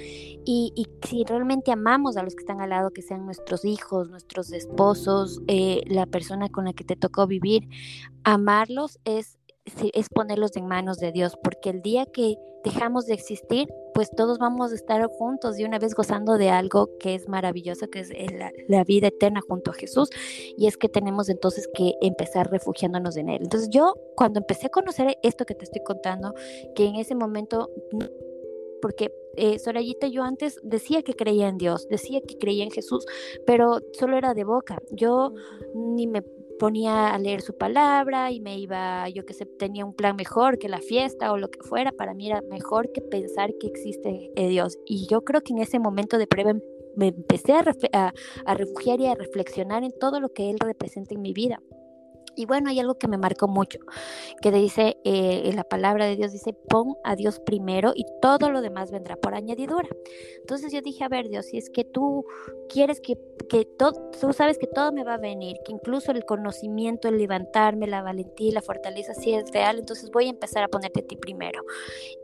Y, 0.44 0.72
y 0.76 0.86
si 1.08 1.24
realmente 1.24 1.72
amamos 1.72 2.16
a 2.16 2.22
los 2.22 2.34
que 2.34 2.42
están 2.42 2.60
al 2.60 2.70
lado, 2.70 2.90
que 2.90 3.02
sean 3.02 3.24
nuestros 3.24 3.64
hijos, 3.64 4.10
nuestros 4.10 4.52
esposos, 4.52 5.40
eh, 5.48 5.82
la 5.86 6.06
persona 6.06 6.50
con 6.50 6.66
la 6.66 6.74
que 6.74 6.84
te 6.84 6.96
tocó 6.96 7.26
vivir, 7.26 7.66
amarlos 8.24 9.00
es 9.04 9.39
es 9.94 10.06
ponerlos 10.08 10.56
en 10.56 10.66
manos 10.66 10.98
de 10.98 11.12
Dios, 11.12 11.36
porque 11.42 11.70
el 11.70 11.82
día 11.82 12.06
que 12.06 12.36
dejamos 12.64 13.06
de 13.06 13.14
existir, 13.14 13.68
pues 13.94 14.10
todos 14.10 14.38
vamos 14.38 14.72
a 14.72 14.74
estar 14.74 15.04
juntos 15.06 15.58
y 15.58 15.64
una 15.64 15.78
vez 15.78 15.94
gozando 15.94 16.36
de 16.36 16.50
algo 16.50 16.90
que 16.98 17.14
es 17.14 17.28
maravilloso, 17.28 17.88
que 17.88 18.00
es 18.00 18.10
la, 18.68 18.84
vida 18.84 19.08
eterna 19.08 19.40
junto 19.46 19.70
a 19.70 19.74
Jesús, 19.74 20.10
y 20.56 20.66
es 20.66 20.76
que 20.76 20.88
tenemos 20.88 21.28
entonces 21.28 21.68
que 21.74 21.94
empezar 22.00 22.50
refugiándonos 22.50 23.16
en 23.16 23.28
Él. 23.28 23.42
Entonces 23.42 23.68
yo 23.70 23.94
cuando 24.16 24.40
empecé 24.40 24.66
a 24.66 24.70
conocer 24.70 25.16
esto 25.22 25.44
que 25.44 25.54
te 25.54 25.64
estoy 25.64 25.82
contando, 25.82 26.34
que 26.74 26.86
en 26.86 26.96
ese 26.96 27.14
momento, 27.14 27.70
porque 28.82 29.12
eh, 29.36 29.58
Sorayita, 29.58 30.08
yo 30.08 30.22
antes 30.22 30.58
decía 30.62 31.02
que 31.02 31.14
creía 31.14 31.48
en 31.48 31.58
Dios, 31.58 31.88
decía 31.88 32.20
que 32.26 32.36
creía 32.36 32.64
en 32.64 32.70
Jesús, 32.70 33.06
pero 33.46 33.80
solo 33.92 34.16
era 34.16 34.34
de 34.34 34.44
boca. 34.44 34.82
Yo 34.90 35.32
ni 35.74 36.06
me 36.06 36.22
ponía 36.60 37.14
a 37.14 37.18
leer 37.18 37.40
su 37.40 37.56
palabra 37.56 38.30
y 38.30 38.38
me 38.38 38.58
iba, 38.58 39.08
yo 39.08 39.24
que 39.24 39.32
sé, 39.32 39.46
tenía 39.46 39.86
un 39.86 39.94
plan 39.94 40.14
mejor 40.14 40.58
que 40.58 40.68
la 40.68 40.80
fiesta 40.80 41.32
o 41.32 41.38
lo 41.38 41.50
que 41.50 41.62
fuera, 41.62 41.90
para 41.90 42.12
mí 42.12 42.28
era 42.28 42.42
mejor 42.42 42.92
que 42.92 43.00
pensar 43.00 43.50
que 43.58 43.66
existe 43.66 44.30
eh, 44.36 44.48
Dios. 44.48 44.78
Y 44.86 45.06
yo 45.08 45.22
creo 45.24 45.40
que 45.40 45.54
en 45.54 45.60
ese 45.60 45.78
momento 45.78 46.18
de 46.18 46.26
prueba 46.26 46.50
em, 46.50 46.60
me 46.96 47.08
empecé 47.08 47.54
a, 47.54 47.64
a, 47.94 48.12
a 48.44 48.54
refugiar 48.54 49.00
y 49.00 49.06
a 49.06 49.14
reflexionar 49.14 49.84
en 49.84 49.92
todo 49.98 50.20
lo 50.20 50.28
que 50.34 50.50
Él 50.50 50.58
representa 50.60 51.14
en 51.14 51.22
mi 51.22 51.32
vida. 51.32 51.62
Y 52.36 52.46
bueno, 52.46 52.70
hay 52.70 52.80
algo 52.80 52.94
que 52.94 53.08
me 53.08 53.18
marcó 53.18 53.48
mucho, 53.48 53.78
que 54.40 54.50
dice, 54.50 54.98
eh, 55.04 55.50
la 55.54 55.64
palabra 55.64 56.06
de 56.06 56.16
Dios 56.16 56.32
dice, 56.32 56.52
pon 56.52 56.94
a 57.04 57.16
Dios 57.16 57.40
primero 57.40 57.92
y 57.94 58.04
todo 58.22 58.50
lo 58.50 58.62
demás 58.62 58.90
vendrá 58.90 59.16
por 59.16 59.34
añadidura. 59.34 59.88
Entonces 60.40 60.72
yo 60.72 60.80
dije, 60.80 61.04
a 61.04 61.08
ver 61.08 61.28
Dios, 61.28 61.46
si 61.46 61.58
es 61.58 61.70
que 61.70 61.84
tú 61.84 62.24
quieres 62.68 63.00
que, 63.00 63.18
que 63.48 63.64
todo, 63.64 64.10
tú 64.20 64.32
sabes 64.32 64.58
que 64.58 64.66
todo 64.66 64.92
me 64.92 65.04
va 65.04 65.14
a 65.14 65.18
venir, 65.18 65.56
que 65.64 65.72
incluso 65.72 66.12
el 66.12 66.24
conocimiento, 66.24 67.08
el 67.08 67.18
levantarme, 67.18 67.86
la 67.86 68.02
valentía, 68.02 68.52
la 68.52 68.62
fortaleza, 68.62 69.14
sí 69.14 69.34
es 69.34 69.50
real, 69.52 69.78
entonces 69.78 70.10
voy 70.10 70.26
a 70.26 70.30
empezar 70.30 70.62
a 70.62 70.68
ponerte 70.68 71.00
a 71.00 71.06
ti 71.06 71.16
primero. 71.16 71.62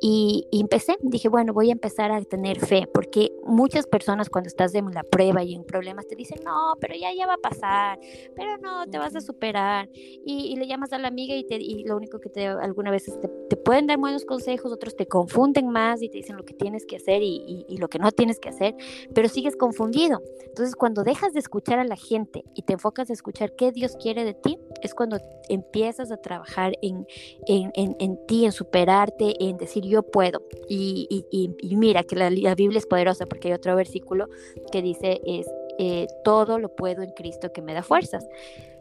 Y, 0.01 0.47
y 0.51 0.61
empecé, 0.61 0.97
dije, 1.01 1.29
bueno, 1.29 1.53
voy 1.53 1.71
a 1.71 1.73
empezar 1.73 2.13
a 2.13 2.23
tener 2.23 2.61
fe, 2.61 2.87
porque 2.93 3.33
muchas 3.45 3.87
personas 3.87 4.31
cuando 4.31 4.49
estás 4.49 4.75
en 4.75 4.91
la 4.93 5.03
prueba 5.03 5.43
y 5.43 5.55
en 5.55 5.65
problemas 5.65 6.07
te 6.07 6.17
dicen, 6.17 6.39
no, 6.45 6.75
pero 6.81 6.95
ya, 6.95 7.13
ya 7.13 7.27
va 7.27 7.35
a 7.35 7.39
pasar, 7.39 7.99
pero 8.35 8.59
no, 8.59 8.87
te 8.87 8.99
vas 8.99 9.15
a 9.17 9.21
superar 9.21 9.89
y, 10.25 10.57
le 10.57 10.67
llamas 10.67 10.93
a 10.93 10.99
la 10.99 11.09
amiga 11.09 11.35
y, 11.37 11.45
te, 11.45 11.57
y 11.57 11.85
lo 11.85 11.97
único 11.97 12.21
que 12.21 12.29
te, 12.29 12.47
algunas 12.47 12.93
veces 12.93 13.21
te, 13.21 13.29
te, 13.29 13.57
pueden 13.57 13.87
dar 13.87 13.99
buenos 13.99 14.25
consejos, 14.25 14.73
otros 14.73 14.97
te 14.97 15.07
confunden 15.07 15.69
más 15.69 16.03
y 16.03 16.09
te 16.09 16.19
dicen 16.19 16.37
lo 16.37 16.45
que 16.45 16.55
tienes 16.55 16.87
que 16.87 16.97
hacer 16.97 17.23
y, 17.23 17.65
y 17.69 17.76
lo 17.79 17.88
que 17.88 17.99
no 17.99 18.11
tienes 18.12 18.38
que 18.38 18.49
hacer, 18.49 18.75
pero 19.15 19.29
sigues 19.29 19.57
confundido. 19.57 20.23
Entonces, 20.47 20.75
cuando 20.75 21.05
dejas 21.05 21.33
de 21.33 21.41
escuchar 21.41 21.79
a 21.79 21.85
la 21.85 21.97
gente 21.97 22.45
y 22.55 22.62
te 22.62 22.75
enfocas 22.75 23.11
a 23.11 23.12
escuchar 23.12 23.55
qué 23.57 23.73
Dios 23.73 23.97
quiere 23.97 24.25
de 24.25 24.35
ti, 24.35 24.59
es 24.83 24.95
cuando 24.95 25.19
empiezas 25.49 26.11
a 26.11 26.17
trabajar 26.17 26.73
en, 26.83 27.07
en, 27.47 27.71
en, 27.75 27.97
en 27.99 28.26
ti, 28.26 28.45
en 28.45 28.53
superarte, 28.53 29.35
en 29.45 29.57
decir 29.57 29.85
yo 29.85 30.03
puedo. 30.03 30.43
Y, 30.69 31.25
y 31.31 31.76
mira 31.76 32.03
que 32.03 32.17
la, 32.17 32.31
la, 32.31 32.55
Biblia 32.55 32.79
es 32.79 32.87
poderosa 32.87 33.26
porque 33.26 33.49
hay 33.49 33.55
otro 33.55 33.76
versículo 33.76 34.29
que 34.73 34.83
dice 34.83 35.21
es 35.26 35.47
eh, 35.79 36.07
todo 36.25 36.59
lo 36.59 36.75
puedo 36.75 37.03
en 37.03 37.11
Cristo 37.11 37.53
que 37.53 37.62
me 37.62 37.75
da 37.75 37.83
fuerzas. 37.83 38.26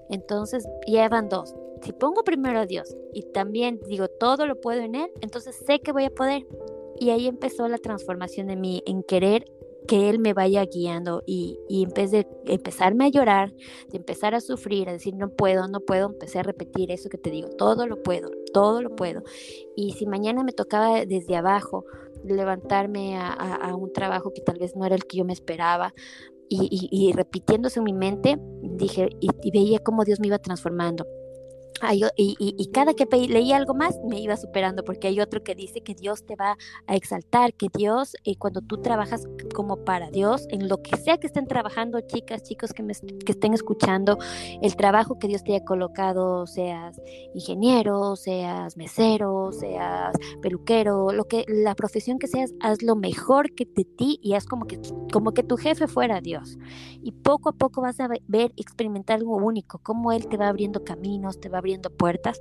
Entonces 0.10 0.68
llevan 0.86 1.30
dos. 1.30 1.56
Si 1.82 1.92
pongo 1.94 2.24
primero 2.24 2.60
a 2.60 2.66
Dios 2.66 2.96
y 3.14 3.24
también 3.32 3.80
digo 3.88 4.08
todo 4.08 4.48
lo 4.48 4.60
puedo 4.60 4.82
en 4.82 4.96
Él, 4.96 5.12
entonces 5.22 5.56
sé 5.66 5.80
que 5.80 5.92
voy 5.92 6.06
a 6.06 6.10
poder. 6.10 6.46
Y 7.00 7.10
ahí 7.10 7.28
empezó 7.28 7.68
la 7.68 7.78
transformación 7.78 8.48
de 8.48 8.56
mí 8.56 8.82
en 8.86 9.04
querer 9.04 9.46
que 9.88 10.10
Él 10.10 10.20
me 10.20 10.34
vaya 10.34 10.66
guiando 10.66 11.24
y, 11.26 11.60
en 11.70 11.90
vez 11.90 12.12
de 12.12 12.28
empezarme 12.46 13.06
a 13.06 13.10
llorar, 13.10 13.54
de 13.90 13.98
empezar 13.98 14.34
a 14.34 14.42
sufrir, 14.42 14.90
a 14.90 14.94
decir 14.94 15.16
no 15.16 15.30
puedo, 15.30 15.68
no 15.68 15.80
puedo, 15.80 16.08
empecé 16.08 16.40
a 16.40 16.44
repetir 16.44 16.92
eso 16.92 17.10
que 17.10 17.18
te 17.18 17.30
digo, 17.30 17.50
todo 17.50 17.86
lo 17.88 18.02
puedo, 18.02 18.32
todo 18.54 18.82
lo 18.82 18.96
puedo. 18.96 19.22
Y 19.76 19.94
si 19.94 20.06
mañana 20.06 20.44
me 20.44 20.54
tocaba 20.54 21.06
desde 21.06 21.36
abajo 21.36 21.86
levantarme 22.24 23.18
a 23.18 23.76
un 23.76 23.94
trabajo 23.94 24.34
que 24.34 24.42
tal 24.42 24.58
vez 24.58 24.76
no 24.76 24.86
era 24.86 24.96
el 24.96 25.06
que 25.06 25.18
yo 25.18 25.26
me 25.26 25.34
esperaba, 25.34 25.94
y, 26.50 26.90
y, 26.92 27.10
y, 27.10 27.12
repitiéndose 27.14 27.80
en 27.80 27.84
mi 27.86 27.94
mente, 27.94 28.38
dije, 28.62 29.10
y, 29.20 29.30
y, 29.44 29.52
veía 29.52 29.80
cómo 29.80 30.04
Dios 30.04 30.20
me 30.20 30.28
iba 30.28 30.38
transformando. 30.40 31.06
Ay, 31.82 32.04
y, 32.16 32.36
y, 32.40 32.72
cada 32.72 32.94
que 32.94 33.06
leía 33.28 33.58
algo 33.58 33.74
más 33.74 34.00
me 34.06 34.20
iba 34.22 34.38
superando 34.38 34.84
porque 34.86 35.08
hay 35.08 35.20
otro 35.20 35.44
que 35.44 35.56
dice 35.56 35.82
que 35.82 35.94
Dios 35.94 36.26
te 36.26 36.38
va 36.38 36.58
a 36.88 36.96
exaltar, 36.96 37.54
que 37.54 37.68
Dios, 37.76 38.16
eh, 38.24 38.38
cuando 38.38 38.62
tú 38.62 38.82
trabajas 38.82 39.28
como 39.54 39.84
para 39.84 40.10
Dios, 40.10 40.48
en 40.52 40.70
lo 40.70 40.82
que 40.82 40.96
sea 40.96 41.18
que 41.18 41.28
estén 41.28 41.48
trabajando, 41.48 42.00
chicas, 42.00 42.44
chicos 42.44 42.72
que, 42.72 42.82
me, 42.82 42.94
que 42.94 43.32
estén 43.34 43.54
escuchando, 43.54 44.18
el 44.62 44.76
trabajo 44.78 45.20
que 45.20 45.28
Dios 45.28 45.44
te 45.44 45.54
haya 45.54 45.66
colocado, 45.66 46.48
seas 46.48 47.02
ingeniero, 47.34 48.16
seas 48.16 48.78
mesero, 48.78 49.52
seas 49.52 50.16
peluquero, 50.42 51.12
lo 51.12 51.26
que 51.26 51.44
la 51.48 51.76
profesión 51.76 52.20
que 52.20 52.28
seas, 52.28 52.54
haz 52.62 52.82
lo 52.84 52.96
mejor 52.96 53.54
que 53.54 53.66
de 53.66 53.84
ti 53.84 54.18
y 54.22 54.34
haz 54.34 54.46
como 54.46 54.66
que, 54.66 54.80
como 55.12 55.34
que 55.34 55.44
tu 55.44 55.58
jefe 55.58 55.88
fuera 55.88 56.22
Dios. 56.22 56.58
Y 57.04 57.12
poco 57.12 57.50
a 57.50 57.54
poco 57.54 57.82
vas 57.82 58.00
a 58.00 58.08
ver, 58.08 58.54
experimentar 58.56 59.18
algo 59.18 59.36
único, 59.36 59.80
cómo 59.80 60.14
Él 60.14 60.28
te 60.28 60.38
va 60.38 60.48
abriendo 60.48 60.84
caminos, 60.86 61.40
te 61.40 61.50
va 61.50 61.62
abriendo 61.66 61.90
puertas. 61.90 62.40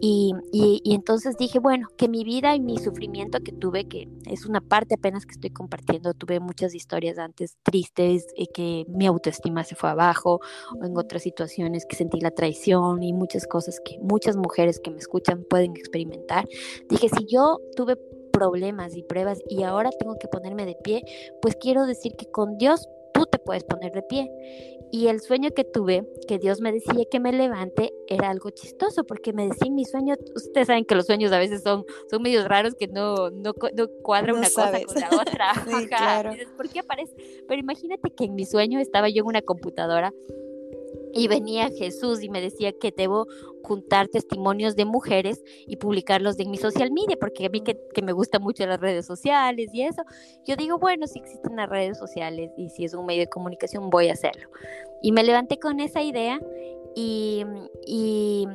Y, 0.00 0.32
y, 0.50 0.80
y, 0.82 0.94
entonces 0.94 1.36
dije, 1.36 1.58
bueno, 1.58 1.88
que 1.96 2.08
mi 2.08 2.24
vida 2.24 2.56
y 2.56 2.60
mi 2.60 2.78
sufrimiento 2.78 3.38
que 3.40 3.52
tuve, 3.52 3.86
que 3.86 4.08
es 4.26 4.46
una 4.46 4.60
parte 4.60 4.94
apenas 4.94 5.26
que 5.26 5.32
estoy 5.32 5.50
compartiendo, 5.50 6.14
tuve 6.14 6.40
muchas 6.40 6.74
historias 6.74 7.18
antes 7.18 7.56
tristes, 7.62 8.26
eh, 8.36 8.46
que 8.52 8.84
mi 8.88 9.06
autoestima 9.06 9.62
se 9.62 9.76
fue 9.76 9.90
abajo, 9.90 10.40
o 10.80 10.84
en 10.84 10.96
otras 10.96 11.22
situaciones 11.22 11.86
que 11.86 11.96
sentí 11.96 12.20
la 12.20 12.32
traición 12.32 13.02
y 13.02 13.12
muchas 13.12 13.46
cosas 13.46 13.78
que 13.84 13.98
muchas 14.00 14.36
mujeres 14.36 14.80
que 14.80 14.90
me 14.90 14.98
escuchan 14.98 15.44
pueden 15.48 15.76
experimentar. 15.76 16.46
Dije, 16.88 17.08
si 17.08 17.26
yo 17.26 17.58
tuve 17.76 17.96
problemas 18.32 18.96
y 18.96 19.02
pruebas 19.02 19.38
y 19.48 19.62
ahora 19.62 19.90
tengo 19.90 20.16
que 20.18 20.26
ponerme 20.26 20.66
de 20.66 20.74
pie, 20.82 21.02
pues 21.40 21.54
quiero 21.54 21.86
decir 21.86 22.16
que 22.16 22.26
con 22.30 22.56
Dios 22.56 22.88
tú 23.22 23.26
te 23.30 23.38
puedes 23.38 23.64
poner 23.64 23.92
de 23.92 24.02
pie. 24.02 24.30
Y 24.90 25.06
el 25.06 25.20
sueño 25.20 25.50
que 25.52 25.64
tuve, 25.64 26.06
que 26.28 26.38
Dios 26.38 26.60
me 26.60 26.70
decía 26.72 27.04
que 27.10 27.18
me 27.18 27.32
levante, 27.32 27.94
era 28.08 28.28
algo 28.28 28.50
chistoso, 28.50 29.04
porque 29.04 29.32
me 29.32 29.48
decía 29.48 29.70
mi 29.70 29.84
sueño, 29.84 30.16
ustedes 30.34 30.66
saben 30.66 30.84
que 30.84 30.94
los 30.94 31.06
sueños 31.06 31.32
a 31.32 31.38
veces 31.38 31.62
son, 31.62 31.84
son 32.10 32.22
medios 32.22 32.46
raros, 32.46 32.74
que 32.74 32.88
no, 32.88 33.30
no, 33.30 33.54
no 33.74 33.88
cuadra 34.02 34.32
no 34.32 34.38
una 34.38 34.48
sabes. 34.48 34.84
cosa 34.84 35.08
con 35.08 35.16
la 35.16 35.22
otra. 35.22 35.54
sí, 35.66 35.86
claro. 35.86 36.32
Dices, 36.32 36.48
¿por 36.56 36.68
qué 36.68 36.80
aparece? 36.80 37.14
Pero 37.48 37.60
imagínate 37.60 38.10
que 38.10 38.24
en 38.24 38.34
mi 38.34 38.44
sueño 38.44 38.80
estaba 38.80 39.08
yo 39.08 39.22
en 39.22 39.28
una 39.28 39.40
computadora 39.42 40.12
y 41.12 41.28
venía 41.28 41.70
Jesús 41.70 42.22
y 42.22 42.28
me 42.28 42.40
decía 42.40 42.72
que 42.72 42.92
debo 42.96 43.26
juntar 43.62 44.08
testimonios 44.08 44.76
de 44.76 44.84
mujeres 44.84 45.42
y 45.66 45.76
publicarlos 45.76 46.38
en 46.38 46.50
mi 46.50 46.58
social 46.58 46.90
media, 46.90 47.16
porque 47.20 47.46
a 47.46 47.48
mí 47.48 47.60
que, 47.60 47.78
que, 47.94 48.02
me 48.02 48.12
gusta 48.12 48.38
mucho 48.38 48.66
las 48.66 48.80
redes 48.80 49.06
sociales 49.06 49.70
y 49.72 49.82
eso, 49.82 50.02
yo 50.46 50.56
digo, 50.56 50.78
bueno, 50.78 51.06
si 51.06 51.18
existen 51.20 51.56
las 51.56 51.68
redes 51.68 51.98
sociales 51.98 52.50
y 52.56 52.70
si 52.70 52.84
es 52.84 52.94
un 52.94 53.06
medio 53.06 53.20
de 53.20 53.28
comunicación, 53.28 53.90
voy 53.90 54.08
a 54.08 54.14
hacerlo. 54.14 54.48
Y 55.02 55.12
me 55.12 55.22
levanté 55.22 55.58
con 55.58 55.80
esa 55.80 56.02
idea 56.02 56.40
y... 56.94 57.44
Y, 57.86 58.46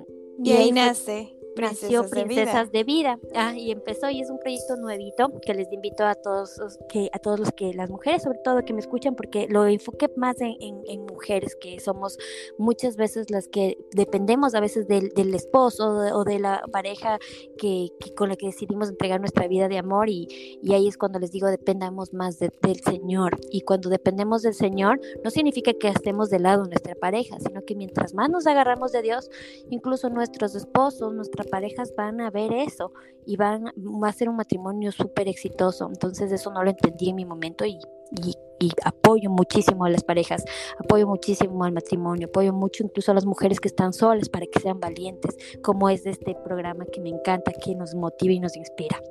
y, 0.44 0.52
y 0.52 0.52
ahí 0.52 0.72
nace 0.72 1.37
nació 1.62 2.10
Princesas 2.10 2.72
de 2.72 2.84
Vida. 2.84 3.18
de 3.18 3.24
vida. 3.24 3.36
Ah, 3.36 3.54
y 3.56 3.72
empezó 3.72 4.10
y 4.10 4.22
es 4.22 4.30
un 4.30 4.40
proyecto 4.40 4.76
nuevito 4.78 5.32
que 5.42 5.54
les 5.54 5.72
invito 5.72 6.06
a 6.06 6.16
todos 6.16 6.60
que 6.90 7.10
a 7.12 7.20
todos 7.20 7.40
los 7.40 7.52
que 7.52 7.74
las 7.74 7.90
mujeres 7.90 8.24
sobre 8.24 8.40
todo 8.40 8.64
que 8.64 8.74
me 8.74 8.80
escuchan 8.80 9.16
porque 9.16 9.48
lo 9.50 9.66
enfoqué 9.66 10.10
más 10.16 10.40
en, 10.42 10.56
en, 10.60 10.82
en 10.88 11.06
mujeres 11.06 11.56
que 11.56 11.80
somos 11.80 12.18
muchas 12.58 12.96
veces 12.96 13.30
las 13.30 13.48
que 13.48 13.78
dependemos 13.92 14.56
a 14.56 14.60
veces 14.60 14.88
del, 14.88 15.10
del 15.10 15.34
esposo 15.34 15.90
o 15.90 16.02
de, 16.02 16.12
o 16.14 16.24
de, 16.24 16.40
la 16.40 16.64
pareja 16.72 17.20
que, 17.58 17.90
que, 18.00 18.14
con 18.14 18.30
la 18.30 18.36
que 18.36 18.48
decidimos 18.48 18.90
entregar 18.90 19.20
nuestra 19.20 19.48
vida 19.48 19.68
de 19.68 19.78
amor 19.78 20.10
y, 20.10 20.28
y 20.62 20.74
ahí 20.74 20.88
es 20.88 20.98
cuando 20.98 21.20
les 21.20 21.32
digo 21.32 21.48
dependamos 21.48 22.14
más 22.14 22.40
de, 22.40 22.52
del 22.62 22.80
Señor 22.82 23.38
y 23.52 23.62
cuando 23.62 23.90
dependemos 23.90 24.42
del 24.44 24.54
Señor 24.54 25.00
no 25.24 25.32
significa 25.32 25.74
que 25.74 25.90
estemos 25.90 26.30
de 26.30 26.40
lado 26.40 26.66
nuestra 26.66 26.96
pareja 26.96 27.38
sino 27.40 27.64
que 27.64 27.76
mientras 27.76 28.14
más 28.14 28.30
nos 28.30 28.48
agarramos 28.48 28.92
de 28.92 29.02
Dios 29.02 29.30
incluso 29.70 30.10
nuestros 30.10 30.56
esposos 30.56 31.14
nuestra 31.14 31.44
parejas 31.48 31.94
van 31.96 32.22
a 32.22 32.30
ver 32.30 32.54
eso 32.54 32.92
y 33.26 33.36
van 33.36 33.66
va 33.66 34.10
a 34.10 34.14
ser 34.14 34.30
un 34.30 34.38
matrimonio 34.38 34.92
súper 34.92 35.28
exitoso. 35.28 35.88
Entonces 35.88 36.32
eso 36.32 36.52
no 36.52 36.64
lo 36.64 36.70
entendí 36.70 37.10
en 37.10 37.16
mi 37.16 37.26
momento 37.26 37.66
y, 37.66 37.80
y, 38.22 38.36
apoyo 38.84 39.30
muchísimo 39.30 39.86
a 39.86 39.90
las 39.90 40.04
parejas, 40.04 40.44
apoyo 40.80 41.08
muchísimo 41.08 41.64
al 41.64 41.74
matrimonio, 41.74 42.28
apoyo 42.28 42.54
mucho 42.54 42.84
incluso 42.84 43.12
a 43.12 43.16
las 43.16 43.26
mujeres 43.26 43.60
que 43.60 43.68
están 43.68 43.94
solas 43.94 44.30
para 44.30 44.46
que 44.48 44.60
sean 44.60 44.80
valientes, 44.80 45.38
como 45.62 45.90
es 45.90 46.06
este 46.06 46.36
programa 46.36 46.86
que 46.86 47.00
me 47.02 47.10
encanta, 47.10 47.52
que 47.52 47.76
nos 47.76 47.94
motiva 47.94 48.34
y 48.34 48.40
nos 48.40 48.56
inspira. 48.56 49.02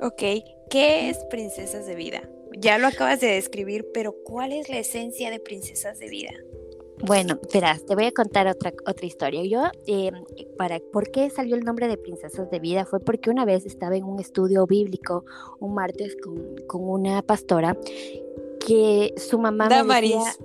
Ok, 0.00 0.22
¿qué 0.70 1.10
es 1.10 1.18
Princesas 1.30 1.86
de 1.86 1.94
Vida? 1.94 2.22
Ya 2.56 2.78
lo 2.78 2.88
acabas 2.88 3.20
de 3.20 3.28
describir, 3.28 3.86
pero 3.92 4.14
¿cuál 4.24 4.52
es 4.52 4.68
la 4.68 4.78
esencia 4.78 5.30
de 5.30 5.38
Princesas 5.38 5.98
de 5.98 6.08
Vida? 6.08 6.32
Bueno, 7.04 7.38
verás, 7.52 7.86
te 7.86 7.94
voy 7.94 8.06
a 8.06 8.12
contar 8.12 8.48
otra, 8.48 8.72
otra 8.86 9.06
historia. 9.06 9.44
Yo, 9.44 9.70
eh, 9.86 10.10
para, 10.56 10.80
¿por 10.92 11.10
qué 11.10 11.30
salió 11.30 11.54
el 11.56 11.62
nombre 11.62 11.88
de 11.88 11.96
Princesas 11.96 12.50
de 12.50 12.58
Vida? 12.58 12.84
Fue 12.84 13.00
porque 13.00 13.30
una 13.30 13.44
vez 13.44 13.66
estaba 13.66 13.96
en 13.96 14.04
un 14.04 14.18
estudio 14.20 14.66
bíblico 14.66 15.24
un 15.60 15.74
martes 15.74 16.16
con, 16.22 16.56
con 16.66 16.88
una 16.88 17.22
pastora 17.22 17.76
que 18.66 19.14
su 19.16 19.38
mamá 19.38 19.68
Damaris. 19.68 20.16
me 20.16 20.24
decía, 20.24 20.44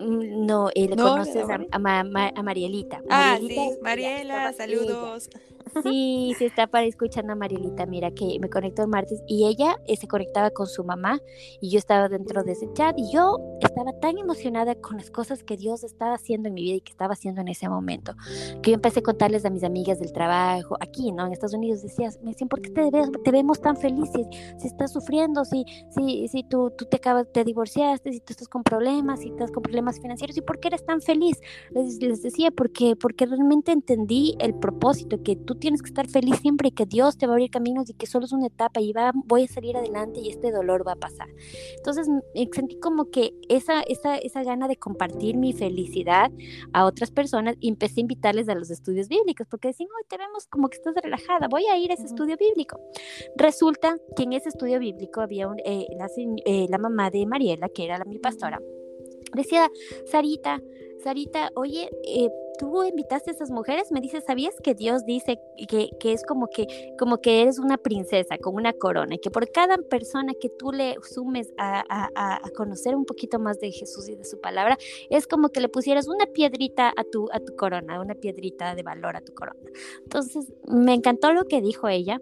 no, 0.00 0.68
eh, 0.74 0.88
le 0.88 0.96
no, 0.96 1.08
conoces 1.08 1.48
a, 1.48 1.54
a, 1.54 2.00
a, 2.00 2.42
Marielita. 2.42 3.02
Ah, 3.08 3.32
Marielita 3.32 3.62
sí, 3.62 3.78
Mariela, 3.82 4.52
saludos. 4.52 5.28
Ella. 5.32 5.53
Sí, 5.82 6.34
sí 6.38 6.44
está 6.44 6.66
para 6.66 6.86
escuchando 6.86 7.32
a 7.32 7.36
Marielita, 7.36 7.86
mira 7.86 8.10
que 8.10 8.38
me 8.40 8.48
conectó 8.48 8.82
el 8.82 8.88
martes 8.88 9.22
y 9.26 9.46
ella 9.46 9.76
eh, 9.86 9.96
se 9.96 10.06
conectaba 10.06 10.50
con 10.50 10.66
su 10.66 10.84
mamá 10.84 11.20
y 11.60 11.70
yo 11.70 11.78
estaba 11.78 12.08
dentro 12.08 12.42
de 12.44 12.52
ese 12.52 12.72
chat 12.74 12.96
y 12.98 13.12
yo 13.12 13.38
estaba 13.60 13.92
tan 14.00 14.18
emocionada 14.18 14.74
con 14.76 14.96
las 14.96 15.10
cosas 15.10 15.42
que 15.42 15.56
Dios 15.56 15.84
estaba 15.84 16.14
haciendo 16.14 16.48
en 16.48 16.54
mi 16.54 16.62
vida 16.62 16.76
y 16.76 16.80
que 16.80 16.92
estaba 16.92 17.14
haciendo 17.14 17.40
en 17.40 17.48
ese 17.48 17.68
momento, 17.68 18.14
que 18.62 18.70
yo 18.70 18.74
empecé 18.74 19.00
a 19.00 19.02
contarles 19.02 19.44
a 19.44 19.50
mis 19.50 19.64
amigas 19.64 19.98
del 19.98 20.12
trabajo, 20.12 20.76
aquí, 20.80 21.12
¿no? 21.12 21.26
En 21.26 21.32
Estados 21.32 21.54
Unidos 21.54 21.82
decías, 21.82 22.20
me 22.22 22.30
decían, 22.30 22.48
¿por 22.48 22.60
qué 22.60 22.70
te, 22.70 22.90
ves, 22.90 23.10
te 23.24 23.30
vemos 23.30 23.60
tan 23.60 23.76
felices? 23.76 24.26
Si 24.58 24.66
estás 24.66 24.92
sufriendo, 24.92 25.44
si, 25.44 25.64
si, 25.90 26.28
si 26.28 26.44
tú, 26.44 26.72
tú 26.76 26.84
te 26.84 26.96
acabas, 26.96 27.26
te 27.32 27.44
divorciaste, 27.44 28.12
si 28.12 28.20
tú 28.20 28.32
estás 28.32 28.48
con 28.48 28.62
problemas, 28.62 29.20
si 29.20 29.28
estás 29.28 29.50
con 29.50 29.62
problemas 29.62 30.00
financieros, 30.00 30.36
¿y 30.36 30.40
por 30.40 30.60
qué 30.60 30.68
eres 30.68 30.84
tan 30.84 31.00
feliz? 31.00 31.40
Les, 31.70 32.00
les 32.00 32.22
decía, 32.22 32.50
porque, 32.50 32.96
porque 32.96 33.26
realmente 33.26 33.72
entendí 33.72 34.36
el 34.38 34.54
propósito 34.54 35.22
que 35.22 35.36
tú 35.36 35.56
tienes 35.64 35.80
que 35.80 35.88
estar 35.88 36.06
feliz 36.06 36.36
siempre 36.42 36.68
y 36.68 36.72
que 36.72 36.84
Dios 36.84 37.16
te 37.16 37.26
va 37.26 37.32
a 37.32 37.36
abrir 37.36 37.50
caminos 37.50 37.88
y 37.88 37.94
que 37.94 38.06
solo 38.06 38.26
es 38.26 38.32
una 38.32 38.48
etapa 38.48 38.82
y 38.82 38.92
va, 38.92 39.12
voy 39.14 39.44
a 39.44 39.48
salir 39.48 39.78
adelante 39.78 40.20
y 40.20 40.28
este 40.28 40.52
dolor 40.52 40.86
va 40.86 40.92
a 40.92 40.96
pasar. 40.96 41.26
Entonces 41.78 42.06
sentí 42.52 42.78
como 42.78 43.10
que 43.10 43.32
esa, 43.48 43.80
esa, 43.80 44.18
esa 44.18 44.42
gana 44.42 44.68
de 44.68 44.76
compartir 44.76 45.38
mi 45.38 45.54
felicidad 45.54 46.30
a 46.74 46.84
otras 46.84 47.10
personas 47.10 47.56
y 47.60 47.70
empecé 47.70 48.00
a 48.00 48.02
invitarles 48.02 48.50
a 48.50 48.54
los 48.54 48.70
estudios 48.70 49.08
bíblicos 49.08 49.46
porque 49.48 49.68
decían, 49.68 49.88
hoy 49.96 50.04
te 50.06 50.18
vemos 50.18 50.46
como 50.48 50.68
que 50.68 50.76
estás 50.76 50.94
relajada, 51.02 51.48
voy 51.48 51.64
a 51.64 51.78
ir 51.78 51.90
a 51.90 51.94
ese 51.94 52.04
estudio 52.04 52.36
bíblico. 52.36 52.78
Resulta 53.34 53.96
que 54.16 54.24
en 54.24 54.34
ese 54.34 54.50
estudio 54.50 54.78
bíblico 54.78 55.22
había 55.22 55.48
un, 55.48 55.58
eh, 55.64 55.86
la, 55.96 56.10
eh, 56.44 56.66
la 56.68 56.76
mamá 56.76 57.08
de 57.08 57.24
Mariela, 57.24 57.70
que 57.70 57.86
era 57.86 57.96
la, 57.96 58.04
mi 58.04 58.18
pastora, 58.18 58.60
decía, 59.34 59.70
Sarita, 60.10 60.60
Sarita, 61.02 61.50
oye, 61.54 61.90
eh, 62.06 62.28
tú 62.58 62.82
invitaste 62.84 63.30
a 63.30 63.34
esas 63.34 63.50
mujeres, 63.50 63.90
me 63.90 64.00
dice, 64.00 64.20
¿sabías 64.20 64.54
que 64.62 64.74
Dios 64.74 65.04
dice 65.04 65.38
que, 65.68 65.90
que, 65.98 66.12
es 66.12 66.24
como 66.24 66.48
que, 66.48 66.94
como 66.98 67.18
que 67.20 67.42
eres 67.42 67.58
una 67.58 67.76
princesa 67.76 68.38
con 68.38 68.54
una 68.54 68.72
corona 68.72 69.14
y 69.14 69.18
que 69.18 69.30
por 69.30 69.50
cada 69.50 69.76
persona 69.78 70.32
que 70.40 70.48
tú 70.48 70.72
le 70.72 70.96
sumes 71.02 71.52
a, 71.58 71.84
a, 71.88 72.40
a, 72.46 72.50
conocer 72.50 72.94
un 72.94 73.04
poquito 73.04 73.38
más 73.38 73.58
de 73.60 73.70
Jesús 73.72 74.08
y 74.08 74.16
de 74.16 74.24
su 74.24 74.40
palabra, 74.40 74.78
es 75.10 75.26
como 75.26 75.48
que 75.48 75.60
le 75.60 75.68
pusieras 75.68 76.08
una 76.08 76.26
piedrita 76.26 76.92
a 76.96 77.04
tu, 77.04 77.28
a 77.32 77.40
tu 77.40 77.54
corona, 77.56 78.00
una 78.00 78.14
piedrita 78.14 78.74
de 78.74 78.82
valor 78.82 79.16
a 79.16 79.20
tu 79.20 79.34
corona. 79.34 79.60
Entonces, 80.02 80.52
me 80.66 80.94
encantó 80.94 81.32
lo 81.32 81.44
que 81.44 81.60
dijo 81.60 81.88
ella 81.88 82.20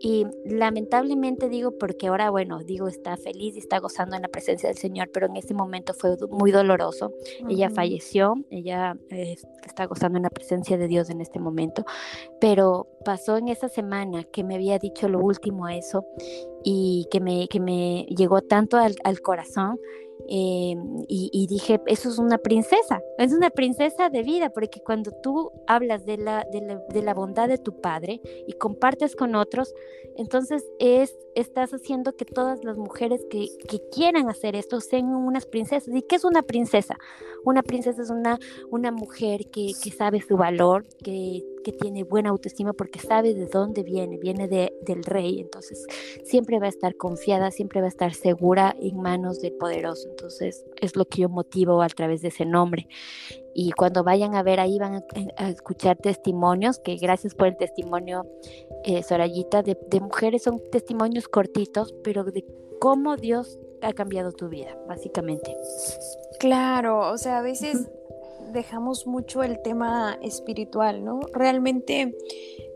y 0.00 0.26
lamentablemente 0.44 1.48
digo 1.48 1.78
porque 1.78 2.08
ahora, 2.08 2.28
bueno, 2.30 2.62
digo, 2.62 2.88
está 2.88 3.16
feliz 3.16 3.56
y 3.56 3.60
está 3.60 3.78
gozando 3.78 4.16
en 4.16 4.22
la 4.22 4.28
presencia 4.28 4.68
del 4.68 4.76
Señor, 4.76 5.08
pero 5.12 5.26
en 5.26 5.36
ese 5.36 5.54
momento 5.54 5.94
fue 5.94 6.16
muy 6.28 6.50
doloroso. 6.50 7.12
Ella 7.48 7.70
falleció, 7.70 8.34
ella 8.50 8.98
eh, 9.10 9.36
está 9.74 9.86
gozando 9.86 10.18
en 10.18 10.22
la 10.22 10.30
presencia 10.30 10.78
de 10.78 10.86
Dios 10.86 11.10
en 11.10 11.20
este 11.20 11.40
momento, 11.40 11.84
pero 12.40 12.86
pasó 13.04 13.36
en 13.36 13.48
esa 13.48 13.68
semana 13.68 14.22
que 14.22 14.44
me 14.44 14.54
había 14.54 14.78
dicho 14.78 15.08
lo 15.08 15.18
último 15.18 15.66
a 15.66 15.74
eso 15.74 16.06
y 16.62 17.08
que 17.10 17.20
me, 17.20 17.48
que 17.48 17.58
me 17.58 18.06
llegó 18.08 18.40
tanto 18.40 18.76
al, 18.76 18.94
al 19.02 19.20
corazón 19.20 19.78
eh, 20.28 20.74
y, 21.06 21.46
dije, 21.48 21.80
eso 21.86 22.08
es 22.08 22.18
una 22.18 22.38
princesa, 22.38 23.02
es 23.18 23.32
una 23.32 23.50
princesa 23.50 24.08
de 24.08 24.22
vida, 24.22 24.50
porque 24.50 24.80
cuando 24.80 25.10
tú 25.22 25.52
hablas 25.66 26.06
de 26.06 26.16
la, 26.16 26.46
de 26.50 26.62
la, 26.62 26.82
de 26.88 27.02
la 27.02 27.14
bondad 27.14 27.48
de 27.48 27.58
tu 27.58 27.80
padre 27.80 28.20
y 28.46 28.54
compartes 28.54 29.16
con 29.16 29.34
otros, 29.34 29.74
entonces 30.16 30.64
es, 30.78 31.18
estás 31.34 31.72
haciendo 31.72 32.16
que 32.16 32.24
todas 32.24 32.64
las 32.64 32.78
mujeres 32.78 33.26
que, 33.30 33.48
que, 33.68 33.80
quieran 33.90 34.30
hacer 34.30 34.56
esto 34.56 34.80
sean 34.80 35.14
unas 35.14 35.46
princesas. 35.46 35.94
¿Y 35.94 36.02
qué 36.02 36.16
es 36.16 36.24
una 36.24 36.42
princesa? 36.42 36.96
Una 37.44 37.62
princesa 37.62 38.02
es 38.02 38.10
una, 38.10 38.38
una 38.70 38.90
mujer 38.90 39.50
que, 39.50 39.72
que 39.82 39.90
sabe 39.90 40.20
su 40.22 40.36
valor, 40.36 40.86
que 41.02 41.42
que 41.64 41.72
tiene 41.72 42.04
buena 42.04 42.30
autoestima 42.30 42.72
porque 42.72 43.00
sabe 43.00 43.34
de 43.34 43.46
dónde 43.46 43.82
viene, 43.82 44.18
viene 44.18 44.46
de, 44.46 44.72
del 44.82 45.02
rey, 45.02 45.40
entonces 45.40 45.84
siempre 46.22 46.60
va 46.60 46.66
a 46.66 46.68
estar 46.68 46.96
confiada, 46.96 47.50
siempre 47.50 47.80
va 47.80 47.86
a 47.86 47.88
estar 47.88 48.14
segura 48.14 48.76
en 48.80 49.00
manos 49.00 49.40
del 49.40 49.54
poderoso, 49.54 50.08
entonces 50.08 50.64
es 50.80 50.94
lo 50.94 51.06
que 51.06 51.22
yo 51.22 51.28
motivo 51.28 51.82
a 51.82 51.88
través 51.88 52.22
de 52.22 52.28
ese 52.28 52.44
nombre. 52.44 52.86
Y 53.56 53.72
cuando 53.72 54.04
vayan 54.04 54.34
a 54.34 54.42
ver 54.42 54.60
ahí 54.60 54.78
van 54.78 55.04
a, 55.36 55.48
escuchar 55.48 55.96
testimonios, 55.96 56.78
que 56.78 56.96
gracias 56.96 57.34
por 57.34 57.48
el 57.48 57.56
testimonio, 57.56 58.26
eh, 58.84 59.02
Sorayita, 59.02 59.62
de, 59.62 59.76
de 59.88 60.00
mujeres, 60.00 60.42
son 60.42 60.60
testimonios 60.70 61.28
cortitos, 61.28 61.94
pero 62.04 62.24
de 62.24 62.44
cómo 62.80 63.16
Dios 63.16 63.58
ha 63.80 63.92
cambiado 63.92 64.32
tu 64.32 64.48
vida, 64.48 64.76
básicamente. 64.88 65.56
Claro, 66.38 67.10
o 67.12 67.18
sea, 67.18 67.38
a 67.38 67.42
veces 67.42 67.88
dejamos 68.54 69.06
mucho 69.06 69.42
el 69.42 69.60
tema 69.60 70.18
espiritual, 70.22 71.04
¿no? 71.04 71.20
Realmente, 71.34 72.16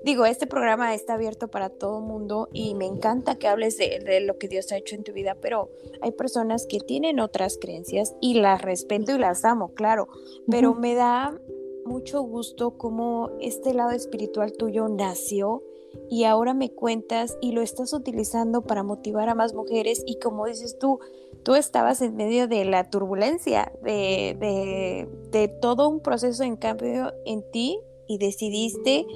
digo, 0.04 0.26
este 0.26 0.46
programa 0.46 0.94
está 0.94 1.14
abierto 1.14 1.48
para 1.48 1.70
todo 1.70 2.00
mundo 2.00 2.48
y 2.52 2.74
me 2.74 2.84
encanta 2.84 3.38
que 3.38 3.48
hables 3.48 3.78
de, 3.78 4.20
lo 4.20 4.36
que 4.36 4.48
Dios 4.48 4.70
ha 4.72 4.76
hecho 4.76 4.94
en 4.94 5.04
tu 5.04 5.12
vida, 5.12 5.36
pero 5.40 5.70
hay 6.02 6.12
personas 6.12 6.66
que 6.66 6.80
tienen 6.80 7.20
otras 7.20 7.56
creencias 7.58 8.14
y 8.20 8.34
las 8.34 8.60
respeto 8.60 9.14
y 9.14 9.18
las 9.18 9.44
amo, 9.46 9.72
claro, 9.72 10.08
pero 10.50 10.74
me 10.74 10.94
da 10.94 11.40
mucho 11.86 12.20
gusto 12.20 12.76
cómo 12.76 13.30
este 13.40 13.72
lado 13.72 13.92
espiritual 13.92 14.52
tuyo 14.52 14.88
nació 14.88 15.62
y 16.10 16.24
ahora 16.24 16.52
me 16.52 16.70
cuentas 16.70 17.38
y 17.40 17.52
lo 17.52 17.62
estás 17.62 17.92
utilizando 17.94 18.62
para 18.62 18.82
motivar 18.82 19.28
a 19.30 19.34
más 19.34 19.54
mujeres 19.54 20.02
y 20.06 20.18
como 20.18 20.46
dices 20.46 20.78
tú, 20.78 20.98
tú 21.44 21.54
estabas 21.54 22.02
en 22.02 22.16
medio 22.16 22.48
de 22.48 22.64
la 22.64 22.90
turbulencia, 22.90 23.72
de, 23.82 25.06
de, 25.30 25.48
todo 25.60 25.88
un 25.88 26.00
proceso 26.00 26.42
en 26.42 26.56
cambio 26.56 27.12
en 27.24 27.48
ti 27.50 27.78
y 28.06 28.18
decidiste 28.18 29.06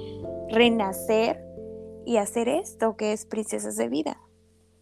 renacer 0.49 1.43
y 2.05 2.17
hacer 2.17 2.49
esto 2.49 2.95
que 2.95 3.13
es 3.13 3.25
Princesas 3.25 3.75
de 3.75 3.87
Vida. 3.87 4.17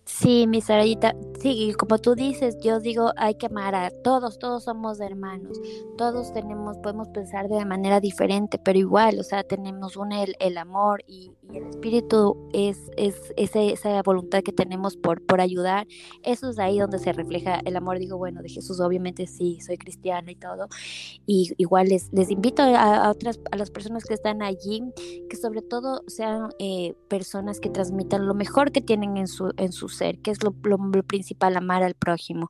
Sí, 0.05 0.47
mi 0.47 0.61
Sarayita, 0.61 1.15
sí, 1.41 1.73
como 1.77 1.97
tú 1.97 2.15
dices, 2.15 2.57
yo 2.61 2.79
digo, 2.79 3.11
hay 3.17 3.35
que 3.35 3.47
amar 3.47 3.75
a 3.75 3.89
todos, 3.89 4.39
todos 4.39 4.65
somos 4.65 4.99
hermanos, 4.99 5.59
todos 5.97 6.33
tenemos, 6.33 6.77
podemos 6.77 7.09
pensar 7.09 7.47
de 7.47 7.65
manera 7.65 7.99
diferente, 7.99 8.59
pero 8.59 8.77
igual, 8.77 9.19
o 9.19 9.23
sea, 9.23 9.43
tenemos 9.43 9.97
un 9.97 10.11
el, 10.11 10.35
el 10.39 10.57
amor 10.57 11.03
y, 11.07 11.31
el 11.53 11.67
espíritu 11.67 12.37
es, 12.53 12.79
es, 12.95 13.17
esa 13.35 14.01
voluntad 14.03 14.41
que 14.41 14.53
tenemos 14.53 14.95
por, 14.95 15.21
por 15.25 15.41
ayudar, 15.41 15.85
eso 16.23 16.49
es 16.49 16.59
ahí 16.59 16.79
donde 16.79 16.97
se 16.97 17.11
refleja 17.11 17.59
el 17.65 17.75
amor, 17.75 17.99
digo, 17.99 18.17
bueno, 18.17 18.41
de 18.41 18.47
Jesús, 18.47 18.79
obviamente 18.79 19.27
sí, 19.27 19.59
soy 19.59 19.77
cristiana 19.77 20.31
y 20.31 20.35
todo, 20.35 20.69
y 21.25 21.51
igual 21.57 21.89
les, 21.89 22.11
les 22.13 22.31
invito 22.31 22.63
a, 22.63 23.09
otras, 23.09 23.39
a 23.51 23.57
las 23.57 23.69
personas 23.69 24.05
que 24.05 24.13
están 24.13 24.41
allí, 24.41 24.81
que 25.29 25.35
sobre 25.35 25.61
todo 25.61 26.03
sean 26.07 26.51
eh, 26.59 26.93
personas 27.09 27.59
que 27.59 27.69
transmitan 27.69 28.27
lo 28.27 28.33
mejor 28.33 28.71
que 28.71 28.81
tienen 28.81 29.17
en 29.17 29.27
su, 29.27 29.51
en 29.57 29.73
su 29.73 29.89
ser, 29.89 30.19
que 30.19 30.31
es 30.31 30.37
lo, 30.43 30.53
principal, 31.03 31.30
amar 31.39 31.83
al 31.83 31.95
prójimo. 31.95 32.49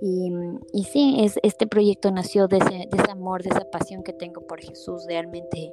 Y, 0.00 0.32
y, 0.72 0.84
sí, 0.84 1.16
es, 1.20 1.38
este 1.42 1.66
proyecto 1.66 2.10
nació 2.10 2.48
de 2.48 2.58
ese, 2.58 2.88
de 2.90 2.96
ese, 2.98 3.10
amor, 3.12 3.42
de 3.42 3.50
esa 3.50 3.70
pasión 3.70 4.02
que 4.02 4.12
tengo 4.12 4.44
por 4.46 4.60
Jesús. 4.60 5.04
Realmente 5.06 5.72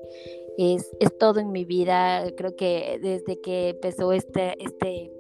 es, 0.58 0.92
es 1.00 1.18
todo 1.18 1.40
en 1.40 1.52
mi 1.52 1.66
vida. 1.66 2.26
Creo 2.38 2.56
que 2.56 3.00
desde 3.02 3.42
que 3.42 3.70
empezó 3.70 4.14
este, 4.14 4.64
este, 4.64 5.12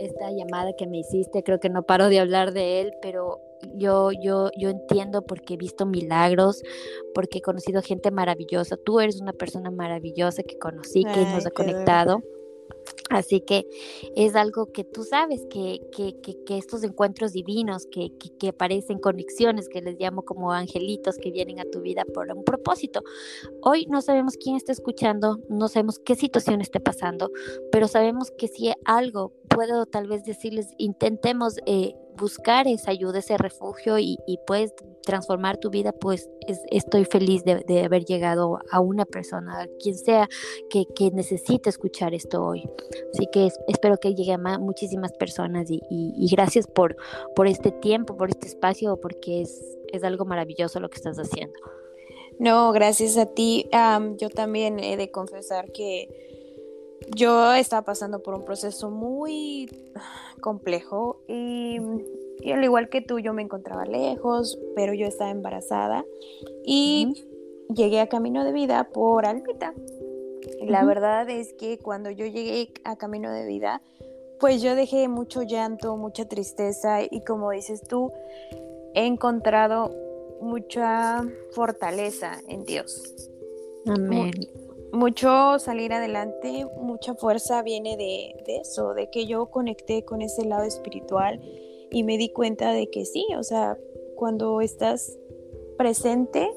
esta 0.00 0.30
llamada 0.32 0.72
que 0.76 0.88
me 0.88 0.98
hiciste, 0.98 1.44
creo 1.44 1.60
que 1.60 1.70
no 1.70 1.84
paro 1.84 2.08
de 2.08 2.18
hablar 2.18 2.52
de 2.52 2.80
él, 2.80 2.92
pero 3.00 3.40
yo, 3.74 4.10
yo, 4.10 4.50
yo 4.56 4.70
entiendo 4.70 5.22
porque 5.22 5.54
he 5.54 5.56
visto 5.56 5.86
milagros, 5.86 6.62
porque 7.14 7.38
he 7.38 7.42
conocido 7.42 7.82
gente 7.82 8.10
maravillosa. 8.10 8.76
Tú 8.76 8.98
eres 8.98 9.20
una 9.20 9.32
persona 9.32 9.70
maravillosa 9.70 10.42
que 10.42 10.58
conocí, 10.58 11.04
que 11.04 11.24
nos 11.24 11.46
ha 11.46 11.50
conectado. 11.50 12.20
Así 13.10 13.40
que 13.40 13.66
es 14.14 14.36
algo 14.36 14.70
que 14.72 14.84
tú 14.84 15.02
sabes, 15.02 15.44
que, 15.50 15.80
que, 15.90 16.14
que, 16.20 16.56
estos 16.56 16.84
encuentros 16.84 17.32
divinos, 17.32 17.86
que, 17.90 18.12
que, 18.38 18.48
aparecen 18.50 19.00
conexiones, 19.00 19.68
que 19.68 19.82
les 19.82 19.98
llamo 19.98 20.22
como 20.22 20.52
angelitos 20.52 21.16
que 21.18 21.32
vienen 21.32 21.58
a 21.58 21.64
tu 21.64 21.80
vida 21.80 22.04
por 22.04 22.30
un 22.30 22.44
propósito. 22.44 23.02
Hoy 23.62 23.86
no 23.86 24.00
sabemos 24.00 24.36
quién 24.36 24.54
está 24.54 24.70
escuchando, 24.70 25.40
no 25.48 25.66
sabemos 25.66 25.98
qué 25.98 26.14
situación 26.14 26.60
esté 26.60 26.78
pasando, 26.78 27.32
pero 27.72 27.88
sabemos 27.88 28.30
que 28.30 28.46
si 28.46 28.72
algo 28.84 29.32
puedo 29.48 29.86
tal 29.86 30.06
vez 30.06 30.22
decirles, 30.22 30.68
intentemos 30.78 31.56
eh, 31.66 31.94
buscar 32.20 32.68
esa 32.68 32.90
ayuda, 32.90 33.18
ese 33.18 33.36
refugio 33.36 33.98
y, 33.98 34.18
puedes 34.46 34.74
transformar 35.02 35.56
tu 35.56 35.70
vida, 35.70 35.92
pues 35.92 36.28
estoy 36.70 37.04
feliz 37.04 37.42
de, 37.44 37.82
haber 37.84 38.04
llegado 38.04 38.58
a 38.70 38.80
una 38.80 39.04
persona, 39.04 39.66
quien 39.82 39.96
sea 39.96 40.28
que, 40.68 41.10
necesite 41.12 41.70
escuchar 41.70 42.14
esto 42.14 42.44
hoy. 42.44 42.68
Así 43.12 43.26
que 43.32 43.48
espero 43.68 43.96
que 43.96 44.14
llegue 44.14 44.32
a 44.32 44.38
muchísimas 44.58 45.12
personas 45.12 45.68
y, 45.70 46.28
gracias 46.30 46.66
por, 46.66 46.96
por 47.34 47.46
este 47.46 47.72
tiempo, 47.72 48.16
por 48.16 48.28
este 48.28 48.46
espacio, 48.46 48.98
porque 49.00 49.42
es, 49.42 49.78
es 49.92 50.04
algo 50.04 50.24
maravilloso 50.24 50.80
lo 50.80 50.90
que 50.90 50.96
estás 50.96 51.18
haciendo. 51.18 51.58
No, 52.38 52.72
gracias 52.72 53.18
a 53.18 53.26
ti. 53.26 53.68
yo 54.16 54.30
también 54.30 54.78
he 54.78 54.96
de 54.96 55.10
confesar 55.10 55.72
que 55.72 56.29
yo 57.16 57.54
estaba 57.54 57.82
pasando 57.82 58.22
por 58.22 58.34
un 58.34 58.44
proceso 58.44 58.90
muy 58.90 59.68
complejo 60.40 61.22
y 61.28 61.78
y 62.42 62.52
al 62.52 62.64
igual 62.64 62.88
que 62.88 63.00
tú, 63.00 63.18
yo 63.18 63.32
me 63.32 63.42
encontraba 63.42 63.84
lejos, 63.84 64.58
pero 64.74 64.94
yo 64.94 65.06
estaba 65.06 65.30
embarazada 65.30 66.04
y 66.64 67.26
llegué 67.74 68.00
a 68.00 68.08
Camino 68.08 68.44
de 68.44 68.52
Vida 68.52 68.88
por 68.92 69.26
Alpita. 69.26 69.74
La 70.62 70.84
verdad 70.84 71.28
es 71.28 71.52
que 71.52 71.78
cuando 71.78 72.10
yo 72.10 72.26
llegué 72.26 72.72
a 72.84 72.96
Camino 72.96 73.30
de 73.30 73.46
Vida, 73.46 73.82
pues 74.38 74.62
yo 74.62 74.74
dejé 74.74 75.08
mucho 75.08 75.42
llanto, 75.42 75.96
mucha 75.96 76.26
tristeza 76.26 77.02
y 77.02 77.22
como 77.24 77.50
dices 77.50 77.82
tú, 77.82 78.10
he 78.94 79.04
encontrado 79.06 79.94
mucha 80.40 81.22
fortaleza 81.52 82.40
en 82.48 82.64
Dios. 82.64 83.30
Amén. 83.86 84.32
Mucho 84.92 85.58
salir 85.58 85.92
adelante, 85.92 86.66
mucha 86.76 87.14
fuerza 87.14 87.62
viene 87.62 87.96
de, 87.96 88.42
de 88.44 88.56
eso, 88.58 88.94
de 88.94 89.08
que 89.10 89.26
yo 89.26 89.46
conecté 89.46 90.04
con 90.04 90.20
ese 90.20 90.44
lado 90.44 90.64
espiritual 90.64 91.40
y 91.90 92.02
me 92.02 92.18
di 92.18 92.30
cuenta 92.30 92.72
de 92.72 92.90
que 92.90 93.04
sí, 93.04 93.26
o 93.36 93.42
sea, 93.42 93.76
cuando 94.16 94.60
estás 94.60 95.18
presente 95.78 96.50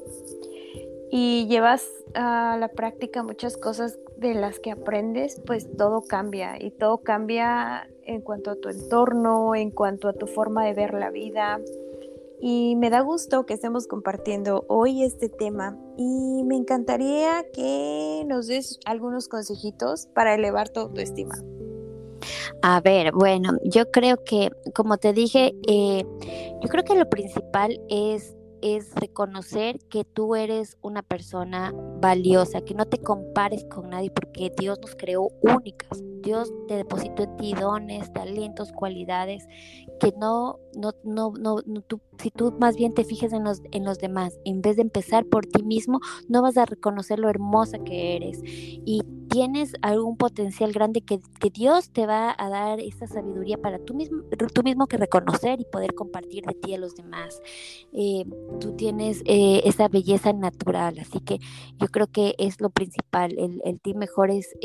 y 1.12 1.48
llevas 1.48 1.88
a 2.16 2.58
la 2.60 2.70
práctica 2.70 3.24
muchas 3.24 3.56
cosas 3.58 4.00
de 4.18 4.34
las 4.34 4.60
que 4.60 4.72
aprendes, 4.72 5.42
pues 5.46 5.68
todo 5.78 6.02
cambia 6.02 6.62
y 6.62 6.72
todo 6.72 7.00
cambia 7.00 7.90
en 8.06 8.22
cuanto 8.22 8.52
a 8.52 8.56
tu 8.56 8.70
entorno, 8.70 9.56
en 9.56 9.72
cuanto 9.72 10.08
a 10.08 10.14
tu 10.14 10.28
forma 10.28 10.66
de 10.66 10.74
ver 10.74 10.94
la 10.94 11.10
vida. 11.10 11.60
Y 12.46 12.76
me 12.76 12.90
da 12.90 13.00
gusto 13.00 13.46
que 13.46 13.54
estemos 13.54 13.88
compartiendo 13.88 14.66
hoy 14.68 15.04
este 15.04 15.30
tema 15.30 15.78
y 15.96 16.44
me 16.44 16.58
encantaría 16.58 17.46
que 17.54 18.26
nos 18.28 18.48
des 18.48 18.82
algunos 18.84 19.30
consejitos 19.30 20.08
para 20.08 20.36
elevar 20.36 20.68
tu 20.68 20.82
autoestima. 20.82 21.36
A 22.62 22.82
ver, 22.82 23.14
bueno, 23.14 23.54
yo 23.64 23.90
creo 23.92 24.22
que, 24.26 24.50
como 24.76 24.98
te 24.98 25.14
dije, 25.14 25.56
eh, 25.70 26.04
yo 26.62 26.68
creo 26.68 26.84
que 26.84 26.96
lo 26.96 27.10
principal 27.10 27.80
es 27.88 28.36
es 28.62 28.96
reconocer 28.96 29.78
que 29.90 30.06
tú 30.06 30.36
eres 30.36 30.78
una 30.82 31.02
persona 31.02 31.74
valiosa, 32.00 32.62
que 32.62 32.74
no 32.74 32.86
te 32.86 32.98
compares 32.98 33.66
con 33.66 33.90
nadie 33.90 34.10
porque 34.10 34.52
Dios 34.58 34.80
nos 34.80 34.96
creó 34.96 35.28
únicas. 35.42 36.02
Dios 36.24 36.52
te 36.68 36.76
depositó 36.76 37.24
en 37.24 37.38
ti 37.38 37.54
dones, 37.54 38.12
talentos, 38.14 38.72
cualidades 38.72 39.48
que 40.00 40.14
no, 40.20 40.60
no, 40.76 40.94
no, 41.04 41.34
no, 41.38 41.82
tú, 41.82 42.02
si 42.18 42.32
tú 42.32 42.54
más 42.60 42.76
bien 42.76 42.94
te 42.94 43.04
fijes 43.04 43.34
en 43.34 43.44
los, 43.44 43.62
en 43.72 43.86
los 43.86 44.00
demás, 44.00 44.40
en 44.46 44.62
vez 44.62 44.78
de 44.78 44.82
empezar 44.82 45.26
por 45.26 45.46
ti 45.46 45.64
mismo, 45.64 46.00
no 46.28 46.42
vas 46.42 46.58
a 46.58 46.66
reconocer 46.66 47.20
lo 47.20 47.30
hermosa 47.30 47.78
que 47.80 48.16
eres. 48.16 48.40
Y 48.44 49.02
tienes 49.30 49.74
algún 49.82 50.18
potencial 50.18 50.72
grande 50.72 51.02
que, 51.02 51.20
que 51.40 51.50
Dios 51.50 51.92
te 51.92 52.06
va 52.06 52.36
a 52.38 52.50
dar 52.50 52.80
esa 52.80 53.08
sabiduría 53.08 53.58
para 53.58 53.80
tú 53.80 53.94
mismo, 53.94 54.24
tú 54.54 54.64
mismo 54.64 54.88
que 54.88 54.98
reconocer 54.98 55.60
y 55.60 55.66
poder 55.66 55.94
compartir 55.96 56.46
de 56.46 56.54
ti 56.54 56.74
a 56.74 56.78
los 56.78 56.96
demás. 56.96 57.42
Eh, 57.94 58.26
tú 58.60 58.76
tienes 58.76 59.22
eh, 59.26 59.62
esa 59.66 59.88
belleza 59.88 60.34
natural, 60.34 61.00
así 61.00 61.20
que 61.20 61.40
yo 61.80 61.88
creo 61.88 62.08
que 62.08 62.36
es 62.38 62.62
lo 62.62 62.70
principal. 62.70 63.34
El, 63.38 63.62
el 63.66 63.80
ti 63.82 63.94
mejor 63.94 64.30
es 64.32 64.56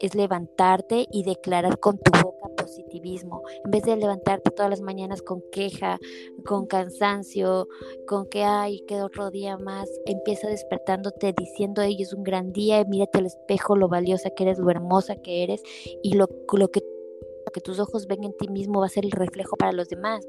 es 0.00 0.14
levantarte 0.14 1.06
y 1.10 1.24
declarar 1.24 1.78
con 1.78 1.98
tu 1.98 2.12
boca 2.22 2.48
positivismo, 2.56 3.42
en 3.64 3.70
vez 3.70 3.84
de 3.84 3.96
levantarte 3.96 4.50
todas 4.50 4.70
las 4.70 4.80
mañanas 4.80 5.22
con 5.22 5.42
queja, 5.52 5.98
con 6.44 6.66
cansancio, 6.66 7.68
con 8.06 8.28
que 8.28 8.44
hay 8.44 8.80
que 8.86 9.02
otro 9.02 9.30
día 9.30 9.56
más, 9.58 9.88
empieza 10.06 10.48
despertándote 10.48 11.34
diciendo, 11.36 11.82
hoy 11.82 12.00
es 12.00 12.12
un 12.12 12.22
gran 12.22 12.52
día, 12.52 12.84
mírate 12.84 13.18
al 13.18 13.26
espejo, 13.26 13.76
lo 13.76 13.88
valiosa 13.88 14.30
que 14.30 14.44
eres, 14.44 14.58
lo 14.58 14.70
hermosa 14.70 15.16
que 15.16 15.42
eres 15.42 15.62
y 16.02 16.14
lo, 16.14 16.28
lo 16.52 16.68
que 16.68 16.82
que 17.56 17.62
tus 17.62 17.78
ojos 17.78 18.06
ven 18.06 18.22
en 18.22 18.36
ti 18.36 18.48
mismo 18.48 18.80
va 18.80 18.86
a 18.86 18.90
ser 18.90 19.06
el 19.06 19.12
reflejo 19.12 19.56
para 19.56 19.72
los 19.72 19.88
demás. 19.88 20.28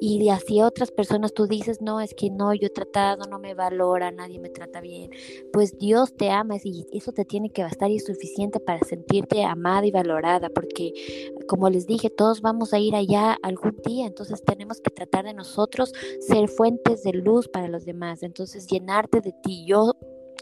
Y 0.00 0.28
así 0.30 0.60
otras 0.62 0.90
personas 0.90 1.32
tú 1.32 1.46
dices, 1.46 1.80
no, 1.80 2.00
es 2.00 2.12
que 2.12 2.28
no, 2.28 2.52
yo 2.54 2.66
he 2.66 2.70
tratado, 2.70 3.22
no 3.30 3.38
me 3.38 3.54
valora, 3.54 4.10
nadie 4.10 4.40
me 4.40 4.50
trata 4.50 4.80
bien. 4.80 5.12
Pues 5.52 5.78
Dios 5.78 6.16
te 6.16 6.28
ama 6.30 6.56
y 6.64 6.84
eso 6.90 7.12
te 7.12 7.24
tiene 7.24 7.50
que 7.50 7.62
bastar 7.62 7.92
y 7.92 7.96
es 7.96 8.06
suficiente 8.06 8.58
para 8.58 8.80
sentirte 8.80 9.44
amada 9.44 9.86
y 9.86 9.92
valorada, 9.92 10.48
porque 10.48 10.92
como 11.46 11.70
les 11.70 11.86
dije, 11.86 12.10
todos 12.10 12.40
vamos 12.40 12.74
a 12.74 12.80
ir 12.80 12.96
allá 12.96 13.38
algún 13.42 13.76
día, 13.86 14.04
entonces 14.04 14.42
tenemos 14.42 14.80
que 14.80 14.90
tratar 14.90 15.24
de 15.24 15.34
nosotros 15.34 15.92
ser 16.18 16.48
fuentes 16.48 17.04
de 17.04 17.12
luz 17.12 17.46
para 17.46 17.68
los 17.68 17.84
demás, 17.84 18.24
entonces 18.24 18.66
llenarte 18.66 19.20
de 19.20 19.32
ti. 19.44 19.64
Yo 19.68 19.92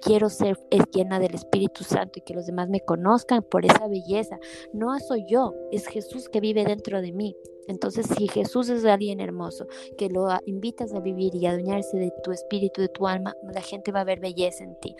quiero 0.04 0.28
ser 0.28 0.58
llena 0.92 1.18
del 1.18 1.34
Espíritu 1.34 1.82
Santo 1.82 2.18
y 2.18 2.22
que 2.22 2.34
los 2.34 2.46
demás 2.46 2.68
me 2.68 2.80
conozcan 2.80 3.42
por 3.42 3.64
esa 3.64 3.88
belleza. 3.88 4.38
No 4.72 4.96
soy 5.00 5.24
yo, 5.26 5.54
es 5.72 5.86
Jesús 5.86 6.28
que 6.28 6.40
vive 6.40 6.64
dentro 6.64 7.00
de 7.00 7.12
mí. 7.12 7.34
Entonces, 7.66 8.06
si 8.06 8.28
Jesús 8.28 8.68
es 8.68 8.84
alguien 8.84 9.20
hermoso, 9.20 9.66
que 9.96 10.10
lo 10.10 10.28
invitas 10.44 10.92
a 10.92 11.00
vivir 11.00 11.34
y 11.34 11.46
a 11.46 11.52
adueñarse 11.52 11.96
de 11.96 12.12
tu 12.22 12.30
espíritu, 12.30 12.82
de 12.82 12.88
tu 12.88 13.06
alma, 13.06 13.34
la 13.54 13.62
gente 13.62 13.90
va 13.90 14.00
a 14.00 14.04
ver 14.04 14.20
belleza 14.20 14.64
en 14.64 14.78
ti. 14.80 14.94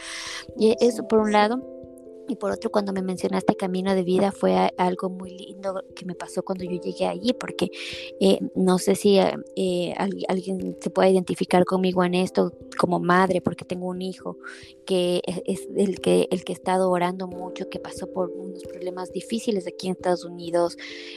Y 0.57 0.75
eso 0.81 1.07
por 1.07 1.21
un 1.21 1.33
lado. 1.33 1.84
Y 2.27 2.37
por 2.37 2.51
otro, 2.51 2.71
cuando 2.71 2.93
me 2.93 3.03
mencionaste 3.03 3.55
camino 3.55 3.95
de 3.95 4.03
vida, 4.03 4.33
fue 4.33 4.73
algo 4.79 5.11
muy 5.11 5.37
lindo 5.37 5.85
que 5.95 6.07
me 6.07 6.15
pasó 6.15 6.43
cuando 6.43 6.65
yo 6.65 6.81
llegué 6.81 7.07
allí, 7.07 7.35
porque 7.35 7.71
eh, 8.19 8.39
no 8.55 8.79
sé 8.79 8.95
si 8.95 9.19
eh, 9.19 9.35
eh, 9.57 9.95
alguien 10.29 10.77
se 10.81 10.89
puede 10.89 11.11
identificar 11.11 11.65
conmigo 11.67 12.03
en 12.03 12.15
esto 12.15 12.53
como 12.79 12.99
madre, 12.99 13.43
porque 13.43 13.67
tengo 13.67 13.89
un 13.89 14.01
hijo 14.01 14.39
que 14.87 15.21
es 15.47 15.69
el 15.77 16.01
que, 16.01 16.29
el 16.31 16.45
que 16.45 16.53
he 16.53 16.57
estado 16.57 16.91
orando 16.91 17.27
mucho, 17.27 17.69
que 17.69 17.79
pasó 17.79 18.11
por 18.11 18.31
unos 18.31 18.63
problemas 18.65 19.13
difíciles 19.13 19.67
aquí 19.67 19.89
en 19.89 19.93
Estados 19.93 20.25
Unidos 20.25 20.77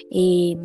y, 0.09 0.57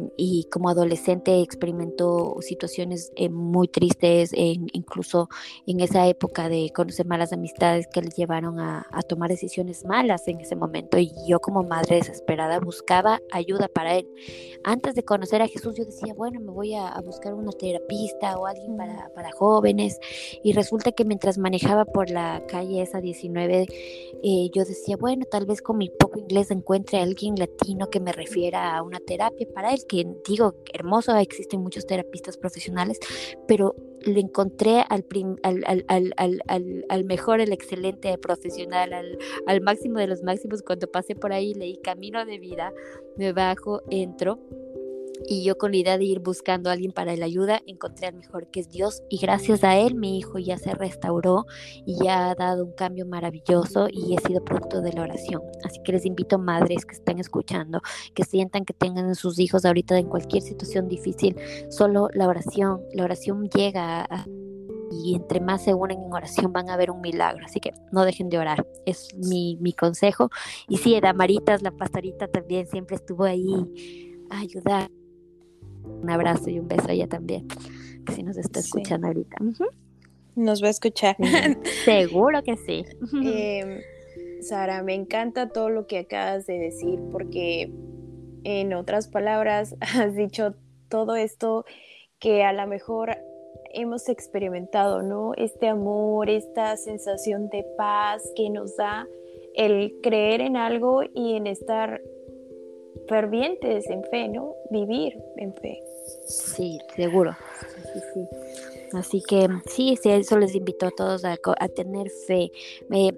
como 0.50 0.68
adolescente 0.68 1.40
experimentó 1.40 2.37
situaciones 2.40 3.12
muy 3.31 3.68
tristes, 3.68 4.33
incluso 4.35 5.28
en 5.66 5.81
esa 5.81 6.07
época 6.09 6.48
de 6.48 6.70
conocer 6.74 7.07
malas 7.07 7.33
amistades 7.33 7.87
que 7.92 8.02
le 8.02 8.11
llevaron 8.11 8.59
a 8.61 9.02
tomar 9.09 9.31
decisiones 9.31 9.85
malas 9.85 10.28
en 10.33 10.40
ese 10.40 10.57
momento 10.57 10.99
y 10.99 11.12
yo 11.27 11.40
como 11.40 11.62
madre 11.62 11.97
desesperada 11.97 12.61
buscaba 12.61 13.21
ayuda 13.31 13.68
para 13.68 13.97
él. 13.97 14.09
Antes 14.64 14.95
de 14.95 15.05
conocer 15.05 15.42
a 15.42 15.49
Jesús 15.49 15.77
yo 15.77 15.85
decía, 15.85 16.14
bueno, 16.14 16.40
me 16.40 16.51
voy 16.51 16.75
a, 16.75 16.92
buscar 17.05 17.35
una 17.35 17.53
terapista 17.53 18.37
o 18.38 18.47
alguien 18.47 18.77
para, 18.77 19.11
para, 19.14 19.33
jóvenes 19.33 19.99
y 20.42 20.53
resulta 20.53 20.92
que 20.92 21.05
mientras 21.05 21.37
manejaba 21.37 21.85
por 21.85 22.11
la 22.11 22.45
calle 22.47 22.83
esa 22.83 23.01
19 23.01 23.66
eh, 24.23 24.51
yo 24.55 24.64
decía, 24.64 24.97
bueno, 24.97 25.25
tal 25.25 25.47
vez 25.47 25.62
con 25.62 25.79
mi 25.79 25.90
poco 25.90 26.18
inglés 26.18 26.51
encuentre 26.51 26.99
a 26.99 27.03
alguien 27.03 27.35
latino 27.37 27.90
que 27.90 28.01
me 28.01 28.12
refiera 28.12 28.77
a 28.77 28.83
una 28.83 29.01
terapia 29.01 29.47
para 29.53 29.73
él, 29.73 29.85
que 29.88 30.07
digo, 30.29 30.55
hermoso, 30.73 31.14
existen 31.16 31.61
muchos 31.61 31.87
terapistas 31.87 32.37
profesionales, 32.37 32.99
pero 33.49 33.75
le 34.05 34.21
encontré 34.21 34.85
al, 34.88 35.05
al, 35.43 35.85
al, 35.88 36.15
al, 36.17 36.85
al, 36.88 37.05
mejor, 37.05 37.41
el 37.41 37.53
excelente 37.53 38.17
profesional, 38.19 38.93
al, 39.47 39.61
máximo 39.61 39.99
de 39.99 40.07
los 40.07 40.23
máximos. 40.23 40.62
Cuando 40.62 40.87
pasé 40.91 41.15
por 41.15 41.33
ahí, 41.33 41.55
leí 41.55 41.77
Camino 41.79 42.25
de 42.25 42.38
Vida, 42.38 42.73
me 43.17 43.33
bajo, 43.33 43.83
entro 43.91 44.38
y 45.27 45.44
yo 45.44 45.57
con 45.57 45.72
la 45.72 45.79
idea 45.79 45.98
de 45.98 46.05
ir 46.05 46.20
buscando 46.20 46.70
a 46.70 46.72
alguien 46.72 46.92
para 46.92 47.16
la 47.16 47.25
ayuda, 47.25 47.61
encontré 47.66 48.09
al 48.09 48.14
mejor 48.14 48.48
que 48.48 48.61
es 48.61 48.68
Dios 48.68 49.03
y 49.09 49.18
gracias 49.18 49.64
a 49.64 49.77
él 49.77 49.94
mi 49.94 50.18
hijo 50.18 50.38
ya 50.38 50.59
se 50.59 50.75
restauró 50.75 51.46
y 51.87 52.03
ya 52.05 52.31
ha 52.31 52.35
dado 52.35 52.64
un 52.64 52.72
cambio 52.72 53.07
maravilloso 53.07 53.88
y 53.90 54.14
he 54.14 54.20
sido 54.27 54.44
producto 54.44 54.81
de 54.81 54.92
la 54.92 55.03
oración. 55.03 55.42
Así 55.64 55.81
que 55.85 55.92
les 55.92 56.07
invito 56.07 56.38
madres 56.38 56.85
que 56.85 56.94
estén 56.94 57.18
escuchando, 57.18 57.81
que 58.14 58.25
sientan 58.25 58.64
que 58.64 58.75
tengan 58.75 59.11
a 59.11 59.14
sus 59.14 59.38
hijos 59.38 59.64
ahorita 59.64 59.98
en 59.98 60.09
cualquier 60.09 60.42
situación 60.42 60.88
difícil, 60.88 61.37
solo 61.70 62.09
la 62.14 62.29
oración, 62.29 62.83
la 62.92 63.05
oración 63.05 63.48
llega 63.48 64.07
y 64.90 65.14
entre 65.14 65.40
más 65.40 65.64
se 65.64 65.72
unen 65.72 66.03
en 66.03 66.12
oración 66.12 66.53
van 66.53 66.68
a 66.68 66.77
ver 66.77 66.90
un 66.90 67.01
milagro. 67.01 67.44
Así 67.46 67.61
que 67.61 67.72
no 67.90 68.05
dejen 68.05 68.29
de 68.29 68.38
orar. 68.38 68.66
Es 68.85 69.14
mi, 69.16 69.57
mi 69.61 69.72
consejo. 69.72 70.29
Y 70.68 70.77
sí, 70.77 71.01
Damaritas, 71.01 71.62
la 71.62 71.70
pastorita 71.70 72.29
también 72.29 72.66
siempre 72.66 72.96
estuvo 72.96 73.25
ahí 73.25 73.55
a 74.31 74.40
ayudar 74.40 74.90
un 75.85 76.11
abrazo 76.11 76.51
y 76.51 76.59
un 76.59 76.68
beso 76.68 76.88
a 76.88 76.92
ella 76.92 77.09
también, 77.09 77.49
que 78.07 78.12
si 78.12 78.23
nos 78.23 78.37
está 78.37 78.61
escuchando 78.61 79.07
ahorita. 79.07 79.37
Nos 80.35 80.62
va 80.62 80.68
a 80.68 80.71
escuchar. 80.71 81.16
Seguro 81.85 82.42
que 82.42 82.57
sí. 82.57 82.85
Em, 83.23 83.81
Sara, 84.40 84.83
me 84.83 84.95
encanta 84.95 85.49
todo 85.49 85.68
lo 85.68 85.87
que 85.87 85.99
acabas 85.99 86.47
de 86.47 86.59
decir 86.59 86.99
porque 87.11 87.71
en 88.45 88.75
otras 88.75 89.09
palabras 89.09 89.77
has 89.81 90.14
dicho 90.14 90.55
todo 90.88 91.16
esto 91.16 91.64
que 92.18 92.45
a 92.45 92.53
lo 92.53 92.66
mejor 92.66 93.16
hemos 93.75 94.09
experimentado, 94.09 95.03
¿no? 95.03 95.33
Este 95.37 95.68
amor, 95.68 96.29
esta 96.29 96.77
sensación 96.77 97.49
de 97.49 97.64
paz 97.77 98.23
que 98.37 98.51
nos 98.51 98.77
da 98.77 99.07
el 99.55 99.95
creer 100.03 100.40
en 100.40 100.57
algo 100.57 101.03
y 101.14 101.35
en 101.35 101.47
estar 101.47 102.01
fervientes 103.09 103.88
en 103.88 104.05
fe, 104.05 104.29
¿no? 104.29 104.55
Vivir 104.71 105.19
en 105.37 105.55
fe. 105.55 105.83
Sí, 106.27 106.79
seguro. 106.97 107.37
Así 108.93 109.23
que 109.23 109.49
sí, 109.67 109.97
sí, 110.01 110.11
eso 110.11 110.38
les 110.38 110.55
invito 110.55 110.87
a 110.87 110.91
todos 110.91 111.25
a, 111.25 111.37
tener 111.69 112.11
fe. 112.27 112.51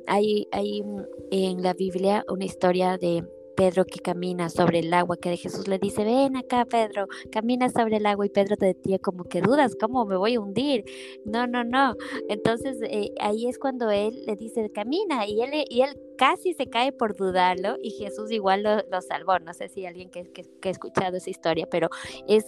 hay, 0.06 0.46
hay 0.52 0.82
en 1.30 1.62
la 1.62 1.72
Biblia 1.74 2.24
una 2.28 2.44
historia 2.44 2.96
de 2.96 3.24
Pedro 3.54 3.84
que 3.84 4.00
camina 4.00 4.50
sobre 4.50 4.80
el 4.80 4.92
agua, 4.92 5.16
que 5.16 5.36
Jesús 5.36 5.68
le 5.68 5.78
dice, 5.78 6.04
ven 6.04 6.36
acá 6.36 6.64
Pedro, 6.64 7.06
camina 7.30 7.68
sobre 7.70 7.96
el 7.96 8.06
agua 8.06 8.26
y 8.26 8.30
Pedro 8.30 8.56
te 8.56 8.66
decía 8.66 8.98
como 8.98 9.24
que 9.24 9.40
dudas, 9.40 9.76
¿cómo 9.80 10.04
me 10.04 10.16
voy 10.16 10.34
a 10.34 10.40
hundir? 10.40 10.84
No, 11.24 11.46
no, 11.46 11.64
no. 11.64 11.96
Entonces 12.28 12.78
eh, 12.82 13.12
ahí 13.20 13.46
es 13.46 13.58
cuando 13.58 13.90
él 13.90 14.24
le 14.26 14.36
dice, 14.36 14.70
camina 14.70 15.26
y 15.26 15.40
él, 15.42 15.64
y 15.68 15.82
él 15.82 15.96
casi 16.16 16.54
se 16.54 16.68
cae 16.68 16.92
por 16.92 17.16
dudarlo 17.16 17.76
y 17.82 17.90
Jesús 17.90 18.30
igual 18.30 18.62
lo, 18.62 19.00
salvó. 19.00 19.38
No 19.38 19.52
sé 19.54 19.68
si 19.68 19.86
alguien 19.86 20.10
que, 20.10 20.24
que, 20.32 20.68
ha 20.68 20.70
escuchado 20.70 21.16
esa 21.16 21.30
historia, 21.30 21.66
pero 21.70 21.88
es, 22.28 22.44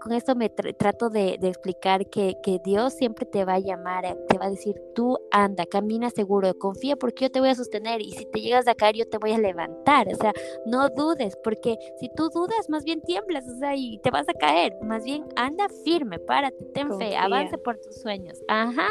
con 0.00 0.12
esto 0.12 0.34
me 0.34 0.48
trato 0.48 1.10
de, 1.10 1.34
explicar 1.42 2.08
que, 2.08 2.36
que, 2.42 2.60
Dios 2.64 2.94
siempre 2.94 3.26
te 3.26 3.44
va 3.44 3.54
a 3.54 3.58
llamar, 3.58 4.04
eh, 4.04 4.16
te 4.28 4.38
va 4.38 4.46
a 4.46 4.50
decir, 4.50 4.80
tú 4.94 5.18
anda, 5.30 5.66
camina 5.66 6.10
seguro, 6.10 6.56
confía 6.58 6.96
porque 6.96 7.24
yo 7.24 7.30
te 7.30 7.40
voy 7.40 7.50
a 7.50 7.54
sostener 7.54 8.00
y 8.00 8.12
si 8.12 8.24
te 8.26 8.40
llegas 8.40 8.66
a 8.68 8.74
caer 8.74 8.96
yo 8.96 9.08
te 9.08 9.18
voy 9.18 9.32
a 9.32 9.38
levantar. 9.38 10.08
O 10.08 10.16
sea, 10.16 10.32
no 10.66 10.88
dudes 10.90 11.36
porque 11.42 11.76
si 11.98 12.08
tú 12.14 12.28
dudas, 12.30 12.68
más 12.68 12.84
bien 12.84 13.00
tiemblas, 13.02 13.46
o 13.48 13.58
sea, 13.58 13.74
y 13.76 13.98
te 13.98 14.10
vas 14.10 14.28
a 14.28 14.34
caer. 14.34 14.74
Más 14.82 15.04
bien 15.04 15.24
anda 15.36 15.68
firme, 15.84 16.18
párate, 16.18 16.64
ten 16.74 16.96
fe, 16.98 17.16
avance 17.16 17.58
por 17.58 17.78
tus 17.78 18.00
sueños. 18.00 18.40
Ajá. 18.48 18.88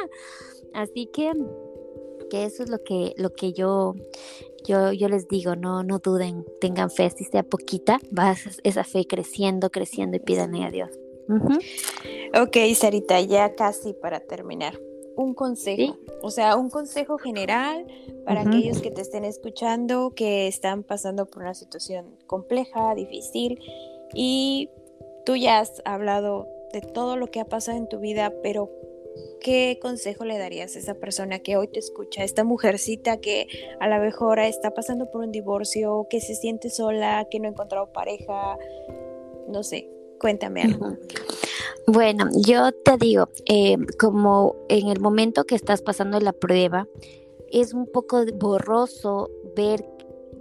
Así 0.74 1.08
que 1.14 1.34
que 2.34 2.46
eso 2.46 2.64
es 2.64 2.70
lo 2.70 2.84
que, 2.84 3.14
lo 3.16 3.32
que 3.32 3.54
yo, 3.54 3.94
yo, 4.66 4.92
yo 4.92 5.08
les 5.08 5.28
digo, 5.28 5.56
no, 5.56 5.84
no 5.84 6.00
duden, 6.00 6.44
tengan 6.60 6.90
fe, 6.90 7.12
si 7.12 7.26
sea 7.26 7.44
poquita, 7.44 8.00
vas 8.10 8.60
esa 8.64 8.84
fe 8.84 9.06
creciendo, 9.06 9.70
creciendo 9.70 10.18
y 10.18 10.20
pídanle 10.20 10.64
a 10.64 10.72
Dios. 10.72 10.90
Ok, 12.42 12.58
Sarita, 12.76 13.22
ya 13.22 13.54
casi 13.54 13.94
para 13.94 14.20
terminar. 14.20 14.80
Un 15.16 15.36
consejo, 15.36 15.96
o 16.24 16.32
sea, 16.32 16.58
un 16.58 16.72
consejo 16.72 17.20
general 17.20 17.86
para 18.26 18.42
aquellos 18.42 18.82
que 18.82 18.90
te 18.90 19.02
estén 19.02 19.26
escuchando, 19.26 20.14
que 20.16 20.48
están 20.48 20.82
pasando 20.82 21.28
por 21.28 21.44
una 21.44 21.54
situación 21.54 22.18
compleja, 22.26 22.96
difícil, 22.96 23.60
y 24.16 24.72
tú 25.24 25.36
ya 25.36 25.60
has 25.60 25.84
hablado 25.86 26.48
de 26.74 26.82
todo 26.82 27.16
lo 27.16 27.28
que 27.28 27.40
ha 27.40 27.46
pasado 27.46 27.78
en 27.78 27.88
tu 27.88 28.00
vida, 28.00 28.34
pero 28.42 28.72
¿qué 29.40 29.80
consejo 29.82 30.26
le 30.26 30.38
darías 30.38 30.76
a 30.76 30.80
esa 30.80 30.96
persona 30.96 31.40
que 31.40 31.58
hoy 31.58 31.68
te 31.68 31.80
escucha, 31.80 32.22
a 32.22 32.26
esta 32.26 32.44
mujercita 32.44 33.18
que 33.18 33.48
a 33.80 33.88
lo 33.88 34.02
mejor 34.04 34.40
está 34.40 34.72
pasando 34.72 35.12
por 35.12 35.22
un 35.22 35.32
divorcio, 35.32 36.08
que 36.10 36.22
se 36.22 36.36
siente 36.36 36.70
sola, 36.70 37.28
que 37.30 37.40
no 37.40 37.48
ha 37.48 37.52
encontrado 37.52 37.92
pareja? 37.92 38.58
No 39.48 39.64
sé, 39.64 39.90
cuéntame 40.20 40.64
algo. 40.64 40.98
Bueno, 41.86 42.30
yo 42.48 42.72
te 42.72 42.98
digo, 42.98 43.28
eh, 43.46 43.76
como 44.00 44.56
en 44.70 44.88
el 44.88 45.02
momento 45.02 45.44
que 45.44 45.56
estás 45.56 45.82
pasando 45.82 46.18
la 46.22 46.32
prueba, 46.32 46.88
es 47.52 47.74
un 47.74 47.88
poco 47.88 48.24
borroso 48.36 49.30
ver 49.54 49.86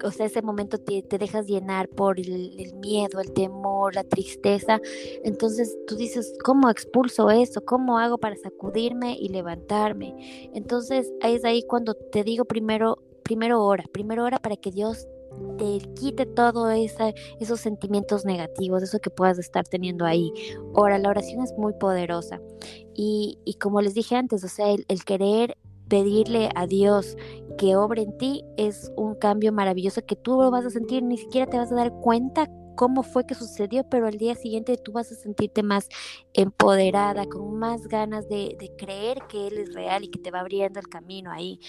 o 0.03 0.11
sea, 0.11 0.27
ese 0.27 0.43
momento 0.43 0.79
te, 0.79 1.03
dejas 1.19 1.47
llenar 1.47 1.89
por 1.89 2.19
el, 2.19 2.75
miedo, 2.81 3.21
el 3.21 3.33
temor, 3.33 3.95
la 3.95 4.05
tristeza. 4.05 4.81
Entonces 5.25 5.77
tú 5.87 5.97
dices, 5.97 6.35
¿cómo 6.45 6.71
expulso 6.71 7.31
eso? 7.31 7.65
¿Cómo 7.65 7.99
hago 7.99 8.19
para 8.19 8.37
sacudirme 8.37 9.17
y 9.19 9.29
levantarme? 9.29 10.51
Entonces 10.55 11.13
es 11.23 11.45
ahí 11.45 11.63
cuando 11.63 11.95
te 11.95 12.25
digo 12.25 12.45
primero, 12.45 12.99
primero 13.23 13.65
ora, 13.65 13.85
primero 13.93 14.25
ora 14.25 14.39
para 14.39 14.57
que 14.57 14.71
Dios 14.71 15.07
te 15.59 15.79
quite 15.95 16.27
todo 16.27 16.71
esa, 16.71 17.13
esos 17.41 17.61
sentimientos 17.61 18.25
negativos, 18.25 18.83
eso 18.83 18.99
que 19.01 19.11
puedas 19.11 19.39
estar 19.39 19.67
teniendo 19.67 20.05
ahí. 20.05 20.33
Ahora, 20.75 20.99
la 20.99 21.09
oración 21.09 21.43
es 21.43 21.53
muy 21.57 21.73
poderosa. 21.75 22.41
Y, 22.95 23.39
y 23.45 23.55
como 23.55 23.81
les 23.81 23.95
dije 23.95 24.17
antes, 24.17 24.45
o 24.45 24.49
sea, 24.49 24.71
el, 24.71 24.85
el 24.89 25.05
querer 25.05 25.57
pedirle 25.93 26.49
a 26.55 26.67
Dios 26.67 27.19
que 27.59 27.77
obre 27.77 28.01
en 28.01 28.17
ti 28.17 28.43
es 28.57 28.91
un 28.97 29.15
cambio 29.15 29.53
maravilloso 29.53 30.01
que 30.07 30.17
tú 30.17 30.41
lo 30.41 30.51
vas 30.51 30.65
a 30.65 30.71
sentir, 30.71 31.03
ni 31.03 31.19
siquiera 31.19 31.47
te 31.47 31.59
vas 31.59 31.71
a 31.71 31.75
dar 31.75 31.93
cuenta 31.93 32.49
cómo 32.77 33.03
fue 33.03 33.27
que 33.27 33.35
sucedió, 33.35 33.85
pero 33.85 34.07
al 34.07 34.17
día 34.17 34.35
siguiente 34.35 34.79
tú 34.79 34.93
vas 34.93 35.13
a 35.13 35.17
sentirte 35.17 35.63
más 35.63 35.91
empoderada, 36.33 37.27
con 37.27 37.59
más 37.59 37.89
ganas 37.89 38.27
de, 38.31 38.57
creer 38.79 39.19
que 39.29 39.49
Él 39.49 39.59
es 39.59 39.75
real 39.75 40.05
y 40.05 40.09
que 40.09 40.19
te 40.19 40.31
va 40.31 40.41
abriendo 40.41 40.81
el 40.81 40.89
camino 40.89 41.31
ahí. 41.31 41.61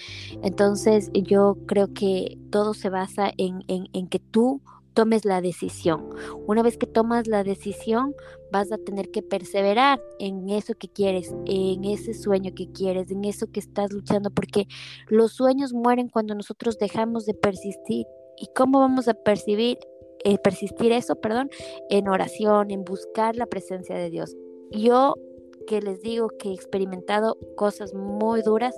Entonces 0.42 1.10
yo 1.12 1.58
creo 1.66 1.92
que 1.92 2.38
todo 2.50 2.72
se 2.72 2.88
basa 2.88 3.30
en, 3.36 3.62
en, 3.68 3.88
en 3.92 4.08
que 4.08 4.20
tú 4.20 4.62
tomes 4.94 5.24
la 5.24 5.40
decisión. 5.40 6.08
Una 6.46 6.62
vez 6.62 6.78
que 6.78 6.86
tomas 6.86 7.26
la 7.26 7.44
decisión, 7.44 8.14
vas 8.50 8.72
a 8.72 8.78
tener 8.78 9.10
que 9.10 9.22
perseverar 9.22 10.00
en 10.18 10.48
eso 10.48 10.74
que 10.74 10.88
quieres, 10.88 11.34
en 11.46 11.84
ese 11.84 12.14
sueño 12.14 12.52
que 12.54 12.70
quieres, 12.70 13.10
en 13.10 13.24
eso 13.24 13.46
que 13.48 13.60
estás 13.60 13.92
luchando, 13.92 14.30
porque 14.30 14.66
los 15.08 15.32
sueños 15.32 15.72
mueren 15.72 16.08
cuando 16.08 16.34
nosotros 16.34 16.78
dejamos 16.78 17.26
de 17.26 17.34
persistir. 17.34 18.06
¿Y 18.36 18.48
cómo 18.54 18.80
vamos 18.80 19.06
a 19.08 19.14
percibir, 19.14 19.78
eh, 20.24 20.38
persistir 20.38 20.92
eso, 20.92 21.16
perdón? 21.16 21.50
En 21.90 22.08
oración, 22.08 22.70
en 22.70 22.84
buscar 22.84 23.36
la 23.36 23.46
presencia 23.46 23.96
de 23.96 24.10
Dios. 24.10 24.34
Yo 24.70 25.14
que 25.66 25.80
les 25.80 26.00
digo 26.00 26.28
que 26.28 26.50
he 26.50 26.54
experimentado 26.54 27.36
cosas 27.56 27.94
muy 27.94 28.42
duras 28.42 28.74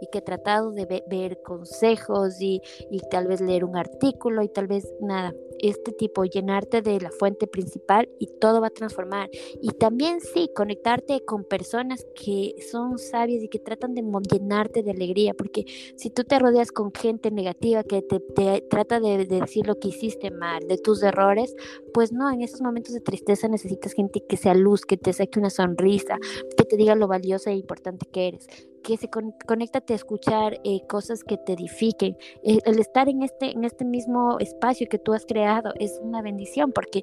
y 0.00 0.06
que 0.08 0.18
he 0.18 0.22
tratado 0.22 0.72
de 0.72 1.02
ver 1.08 1.42
consejos 1.42 2.40
y, 2.40 2.60
y, 2.90 3.00
tal 3.10 3.26
vez 3.26 3.40
leer 3.40 3.64
un 3.64 3.76
artículo 3.76 4.42
y 4.42 4.48
tal 4.48 4.66
vez 4.66 4.92
nada, 5.00 5.34
este 5.58 5.92
tipo, 5.92 6.24
llenarte 6.24 6.82
de 6.82 7.00
la 7.00 7.10
fuente 7.10 7.46
principal 7.46 8.08
y 8.18 8.26
todo 8.40 8.60
va 8.60 8.68
a 8.68 8.70
transformar. 8.70 9.30
Y 9.60 9.70
también 9.72 10.20
sí, 10.20 10.50
conectarte 10.54 11.24
con 11.24 11.44
personas 11.44 12.06
que 12.14 12.54
son 12.70 12.98
sabias 12.98 13.42
y 13.42 13.48
que 13.48 13.58
tratan 13.58 13.94
de 13.94 14.02
llenarte 14.30 14.82
de 14.82 14.90
alegría, 14.90 15.34
porque 15.34 15.64
si 15.96 16.10
tú 16.10 16.24
te 16.24 16.38
rodeas 16.38 16.72
con 16.72 16.92
gente 16.92 17.30
negativa 17.30 17.84
que 17.84 18.02
te, 18.02 18.20
trata 18.68 19.00
de, 19.00 19.26
de, 19.26 19.40
decir 19.40 19.66
lo 19.66 19.78
que 19.78 19.88
hiciste 19.88 20.30
mal, 20.30 20.66
de 20.66 20.78
tus 20.78 21.02
errores, 21.02 21.54
pues 21.92 22.12
no, 22.12 22.30
en 22.30 22.42
esos 22.42 22.60
momentos 22.60 22.94
de 22.94 23.00
tristeza 23.00 23.48
necesitas 23.48 23.92
gente 23.92 24.22
que 24.26 24.36
sea 24.36 24.54
luz, 24.54 24.84
que 24.84 24.96
te 24.96 25.12
saque 25.12 25.38
una 25.38 25.50
sonrisa, 25.50 26.18
que 26.56 26.64
te 26.64 26.76
diga 26.76 26.94
lo 26.94 27.08
valiosa 27.08 27.50
e 27.50 27.56
importante 27.56 28.06
que 28.06 28.28
eres 28.28 28.46
que 28.86 28.96
se 28.96 29.10
con, 29.10 29.34
conéctate 29.46 29.94
a 29.94 29.96
escuchar 29.96 30.60
eh, 30.62 30.86
cosas 30.86 31.24
que 31.24 31.36
te 31.36 31.54
edifiquen. 31.54 32.16
El, 32.44 32.60
el, 32.64 32.78
estar 32.78 33.08
en 33.08 33.24
este, 33.24 33.50
en 33.50 33.64
este 33.64 33.84
mismo 33.84 34.38
espacio 34.38 34.86
que 34.88 35.00
tú 35.00 35.12
has 35.12 35.26
creado 35.26 35.72
es 35.80 35.98
una 36.00 36.22
bendición 36.22 36.70
porque 36.72 37.02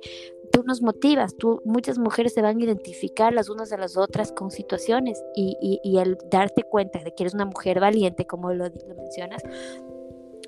tú 0.54 0.64
nos 0.64 0.82
motivas, 0.82 1.36
tú, 1.36 1.62
muchas 1.66 1.98
mujeres 1.98 2.34
se 2.34 2.42
van 2.42 2.58
a 2.58 2.64
identificar 2.64 3.34
las 3.34 3.50
unas 3.50 3.74
a 3.74 3.78
las 3.78 3.98
otras 3.98 4.32
con 4.32 4.50
situaciones 4.50 5.22
y, 5.36 5.80
y, 5.84 5.98
al 5.98 6.18
darte 6.32 6.64
cuenta 6.64 7.00
de 7.04 7.14
que 7.14 7.24
eres 7.24 7.34
una 7.34 7.46
mujer 7.46 7.82
valiente, 7.82 8.26
como 8.26 8.54
lo, 8.54 8.66
lo 8.66 8.96
mencionas, 8.96 9.42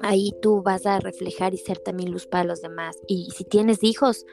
ahí 0.02 0.32
tú 0.42 0.62
vas 0.62 0.86
a 0.86 1.00
reflejar 1.00 1.54
y 1.54 1.58
ser 1.58 1.80
también 1.80 2.12
luz 2.12 2.28
para 2.28 2.44
los 2.46 2.62
demás. 2.62 2.96
Y 3.08 3.32
si 3.32 3.44
tienes 3.44 3.84
hijos, 3.84 4.26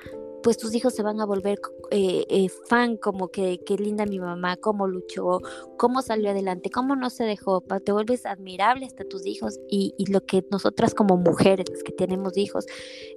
pues 0.43 0.59
tus 0.59 0.75
hijos 0.75 0.95
se 0.95 1.03
van 1.03 1.21
a 1.21 1.27
volver 1.27 1.61
eh, 1.91 2.25
eh, 2.29 2.49
fan 2.69 2.97
como 2.97 3.29
que 3.29 3.61
qué 3.65 3.77
linda 3.77 4.07
mi 4.07 4.19
mamá, 4.19 4.57
cómo 4.57 4.87
luchó, 4.87 5.41
cómo 5.77 6.03
salió 6.03 6.31
adelante, 6.31 6.71
cómo 6.71 6.97
no 6.97 7.11
se 7.11 7.25
dejó, 7.25 7.63
te 7.85 7.93
vuelves 7.93 8.27
admirable 8.27 8.87
hasta 8.87 9.05
tus 9.05 9.27
hijos 9.27 9.61
y, 9.69 9.95
y, 9.99 10.07
lo 10.07 10.25
que 10.25 10.45
nosotras 10.51 10.95
como 10.95 11.17
mujeres, 11.17 11.83
que 11.85 11.93
tenemos 11.93 12.37
hijos, 12.37 12.67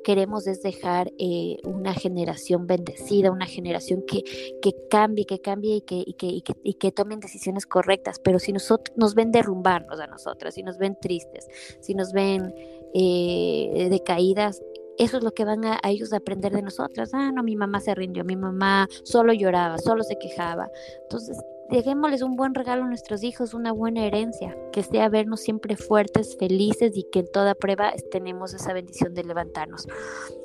queremos 0.04 0.48
es 0.48 0.62
dejar 0.62 1.12
eh, 1.18 1.58
una 1.64 1.94
generación 1.94 2.68
bendecida, 2.68 3.32
una 3.32 3.48
generación 3.48 4.04
que, 4.08 4.24
que 4.62 4.76
cambie, 4.90 5.26
que 5.26 5.40
cambie 5.42 5.78
y 5.78 5.82
que, 5.82 6.04
y 6.06 6.14
que, 6.14 6.28
y 6.28 6.42
que, 6.42 6.54
y 6.64 6.74
que 6.76 6.92
tomen 6.92 7.20
decisiones 7.20 7.66
correctas, 7.66 8.20
pero 8.20 8.40
si 8.40 8.54
nosotros 8.54 8.96
nos 8.98 9.16
ven 9.16 9.32
derrumbarnos 9.32 10.00
a 10.00 10.08
nosotras, 10.08 10.54
si 10.54 10.64
nos 10.64 10.78
ven 10.78 10.98
tristes, 11.02 11.48
si 11.82 11.96
nos 11.96 12.14
ven 12.14 12.54
decaídas, 12.94 14.62
eso 14.98 15.18
es 15.18 15.24
lo 15.24 15.32
que 15.32 15.46
van 15.46 15.66
a, 15.66 15.80
ellos 15.84 16.14
a 16.14 16.18
aprender 16.18 16.54
de 16.54 16.62
nosotras. 16.62 17.12
Ah, 17.14 17.32
no, 17.32 17.44
mi 17.44 17.56
mamá 17.56 17.80
se 17.80 17.96
rindió, 17.96 18.24
mi 18.24 18.36
mamá 18.36 18.88
solo 19.04 19.34
lloraba, 19.34 19.78
solo 19.78 20.04
se 20.04 20.18
quejaba. 20.18 20.70
Entonces, 21.04 21.38
dejémosles 21.70 22.22
un 22.22 22.36
buen 22.36 22.54
regalo 22.54 22.84
a 22.84 22.88
nuestros 22.88 23.24
hijos, 23.24 23.54
una 23.54 23.72
buena 23.72 24.06
herencia, 24.06 24.56
que 24.72 24.84
sea 24.84 25.10
vernos 25.10 25.42
siempre 25.42 25.76
fuertes, 25.76 26.38
felices 26.38 26.92
y 26.96 27.04
que 27.12 27.20
en 27.20 27.32
toda 27.32 27.56
prueba 27.56 27.94
tenemos 28.12 28.54
esa 28.54 28.74
bendición 28.74 29.14
de 29.14 29.24
levantarnos. 29.24 29.88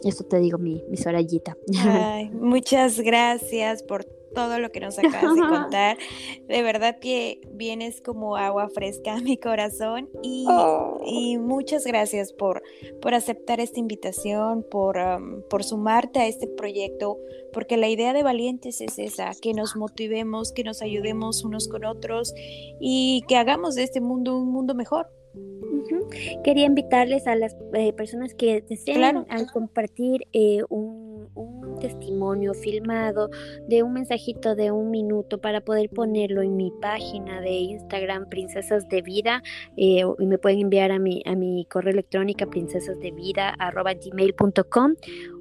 Eso 0.03 0.25
te 0.25 0.39
digo, 0.39 0.59
mi, 0.59 0.83
mi 0.89 0.97
Sorayita. 0.97 1.57
Ay, 1.85 2.31
muchas 2.31 3.01
gracias 3.01 3.83
por 3.83 4.05
todo 4.35 4.59
lo 4.59 4.71
que 4.71 4.81
nos 4.81 4.99
acabas 4.99 5.35
de 5.35 5.41
contar. 5.49 5.99
De 6.47 6.63
verdad 6.63 6.99
que 7.01 7.41
vienes 7.53 8.01
como 8.01 8.37
agua 8.37 8.69
fresca 8.69 9.15
a 9.15 9.21
mi 9.21 9.37
corazón 9.37 10.09
y, 10.23 10.47
oh. 10.49 11.01
y 11.05 11.39
muchas 11.39 11.85
gracias 11.85 12.33
por, 12.33 12.63
por 13.01 13.15
aceptar 13.15 13.61
esta 13.61 13.81
invitación, 13.81 14.65
por, 14.71 14.99
um, 14.99 15.43
por 15.49 15.65
sumarte 15.65 16.21
a 16.21 16.27
este 16.27 16.47
proyecto, 16.47 17.19
porque 17.53 17.77
la 17.77 17.89
idea 17.89 18.13
de 18.13 18.23
Valientes 18.23 18.81
es 18.81 18.99
esa, 18.99 19.31
que 19.41 19.55
nos 19.55 19.77
motivemos, 19.77 20.53
que 20.53 20.65
nos 20.65 20.83
ayudemos 20.83 21.45
unos 21.45 21.69
con 21.69 21.85
otros 21.85 22.35
y 22.81 23.23
que 23.29 23.37
hagamos 23.37 23.75
de 23.75 23.85
este 23.85 24.01
mundo 24.01 24.37
un 24.39 24.53
mundo 24.53 24.75
mejor. 24.75 25.09
Quería 26.45 26.67
invitarles 26.67 27.27
a 27.27 27.37
las 27.37 27.57
eh, 27.75 27.93
personas 27.93 28.35
que 28.35 28.63
desean 28.63 29.27
al 29.29 29.51
compartir 29.51 30.27
eh, 30.33 30.63
un, 30.69 31.10
testimonio 31.81 32.55
filmado 32.55 33.29
de 33.67 33.83
un 33.83 33.95
mensajito 33.95 34.55
de 34.55 34.71
un 34.71 34.91
minuto 34.91 35.41
para 35.41 35.61
poder 35.61 35.91
ponerlo 35.91 36.43
en 36.43 36.57
mi 36.57 36.73
página 36.81 37.41
de 37.41 37.51
Instagram 37.51 38.29
Princesas 38.29 38.89
de 38.89 39.03
Vida 39.03 39.43
eh, 39.77 40.05
y 40.19 40.27
me 40.27 40.39
pueden 40.39 40.61
enviar 40.61 40.93
a 40.93 41.01
mi, 41.01 41.25
a 41.27 41.35
mi 41.35 41.65
correo 41.65 41.93
electrónico 41.93 42.49
princesasdevida.gmail.com 42.49 44.95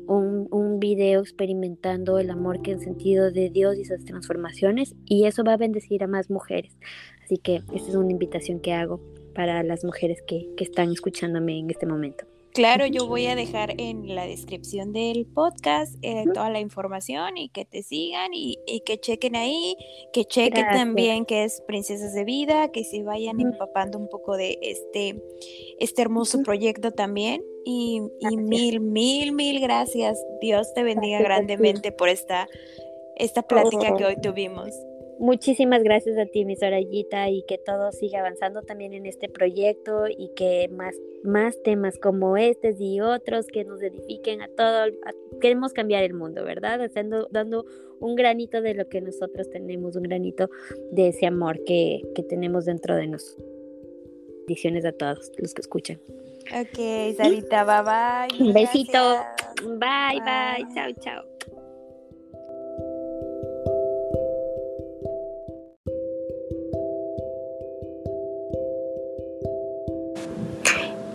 un, 0.08 0.48
un 0.50 0.80
video 0.80 1.22
experimentando 1.22 2.18
el 2.18 2.32
amor 2.32 2.64
que 2.64 2.72
han 2.72 2.80
sentido 2.80 3.30
de 3.32 3.52
Dios 3.52 3.78
y 3.78 3.82
esas 3.82 4.04
transformaciones 4.06 4.96
y 5.06 5.26
eso 5.26 5.44
va 5.44 5.54
a 5.54 5.58
bendecir 5.58 6.04
a 6.04 6.08
más 6.08 6.32
mujeres. 6.32 6.76
Así 7.24 7.38
que 7.38 7.58
esta 7.74 7.90
es 7.90 7.96
una 7.96 8.12
invitación 8.12 8.60
que 8.60 8.74
hago 8.74 9.00
para 9.36 9.62
las 9.62 9.84
mujeres 9.84 10.24
que, 10.26 10.50
que 10.58 10.64
están 10.64 10.92
escuchándome 10.92 11.60
en 11.60 11.70
este 11.70 11.86
momento. 11.86 12.26
Claro, 12.54 12.86
yo 12.88 13.08
voy 13.08 13.28
a 13.28 13.36
dejar 13.36 13.74
en 13.78 14.16
la 14.16 14.26
descripción 14.26 14.94
del 14.94 15.26
podcast 15.26 15.96
eh, 16.02 16.26
toda 16.34 16.50
la 16.50 16.60
información 16.60 17.38
y 17.38 17.50
que 17.50 17.66
te 17.66 17.84
sigan 17.84 18.34
y, 18.34 18.58
y 18.66 18.82
que 18.82 19.00
chequen 19.00 19.36
ahí, 19.36 19.76
que 20.14 20.26
chequen 20.26 20.66
también 20.72 21.26
que 21.26 21.44
es 21.44 21.62
Princesas 21.68 22.14
de 22.14 22.24
Vida, 22.24 22.72
que 22.72 22.84
se 22.84 23.04
vayan 23.04 23.40
empapando 23.40 23.98
un 23.98 24.10
poco 24.10 24.38
de 24.38 24.58
este, 24.62 25.22
este 25.80 26.02
hermoso 26.02 26.42
proyecto 26.44 26.92
también. 26.92 27.44
Y, 27.66 28.02
y, 28.20 28.38
mil, 28.38 28.80
mil, 28.80 29.32
mil 29.34 29.60
gracias. 29.60 30.24
Dios 30.42 30.74
te 30.74 30.84
bendiga 30.84 31.20
grandemente 31.20 31.92
por 31.92 32.10
esta, 32.10 32.48
esta 33.16 33.44
plática 33.44 33.96
que 33.96 34.06
hoy 34.06 34.16
tuvimos. 34.22 34.70
Muchísimas 35.20 35.84
gracias 35.84 36.18
a 36.18 36.26
ti, 36.26 36.46
mi 36.46 36.56
Sorayita, 36.56 37.30
y 37.30 37.44
que 37.44 37.58
todo 37.58 37.92
siga 37.92 38.22
avanzando 38.22 38.62
también 38.62 38.94
en 38.94 39.06
este 39.06 39.28
proyecto 39.28 40.06
y 40.08 40.30
que 40.34 40.70
más, 40.70 40.96
más 41.24 41.62
temas 41.62 42.00
como 42.00 42.38
este 42.38 42.74
y 42.80 43.02
otros 43.02 43.48
que 43.48 43.66
nos 43.66 43.82
edifiquen 43.82 44.42
a 44.42 44.48
todo. 44.48 44.86
queremos 45.42 45.74
cambiar 45.74 46.06
el 46.06 46.14
mundo, 46.14 46.46
¿verdad? 46.46 46.82
Haciendo, 46.82 47.28
dando 47.32 47.66
un 48.00 48.16
granito 48.16 48.62
de 48.62 48.74
lo 48.74 48.88
que 48.88 49.02
nosotros 49.02 49.50
tenemos, 49.50 49.98
un 49.98 50.04
granito 50.04 50.50
de 50.92 51.10
ese 51.10 51.26
amor 51.26 51.66
que, 51.66 52.02
que 52.16 52.24
tenemos 52.24 52.64
dentro 52.64 52.96
de 52.96 53.08
nosotros. 53.08 53.46
Bendiciones 54.48 54.86
a 54.86 54.94
todos 54.94 55.34
los 55.38 55.54
que 55.54 55.62
escuchan. 55.62 56.00
Ok, 56.50 57.16
Sarita, 57.18 57.66
bye 57.66 57.84
bye. 57.84 58.48
Un 58.48 58.54
besito. 58.54 59.18
bye, 59.64 60.22
bye. 60.22 60.66
Chao, 60.74 60.92
chao. 61.02 61.39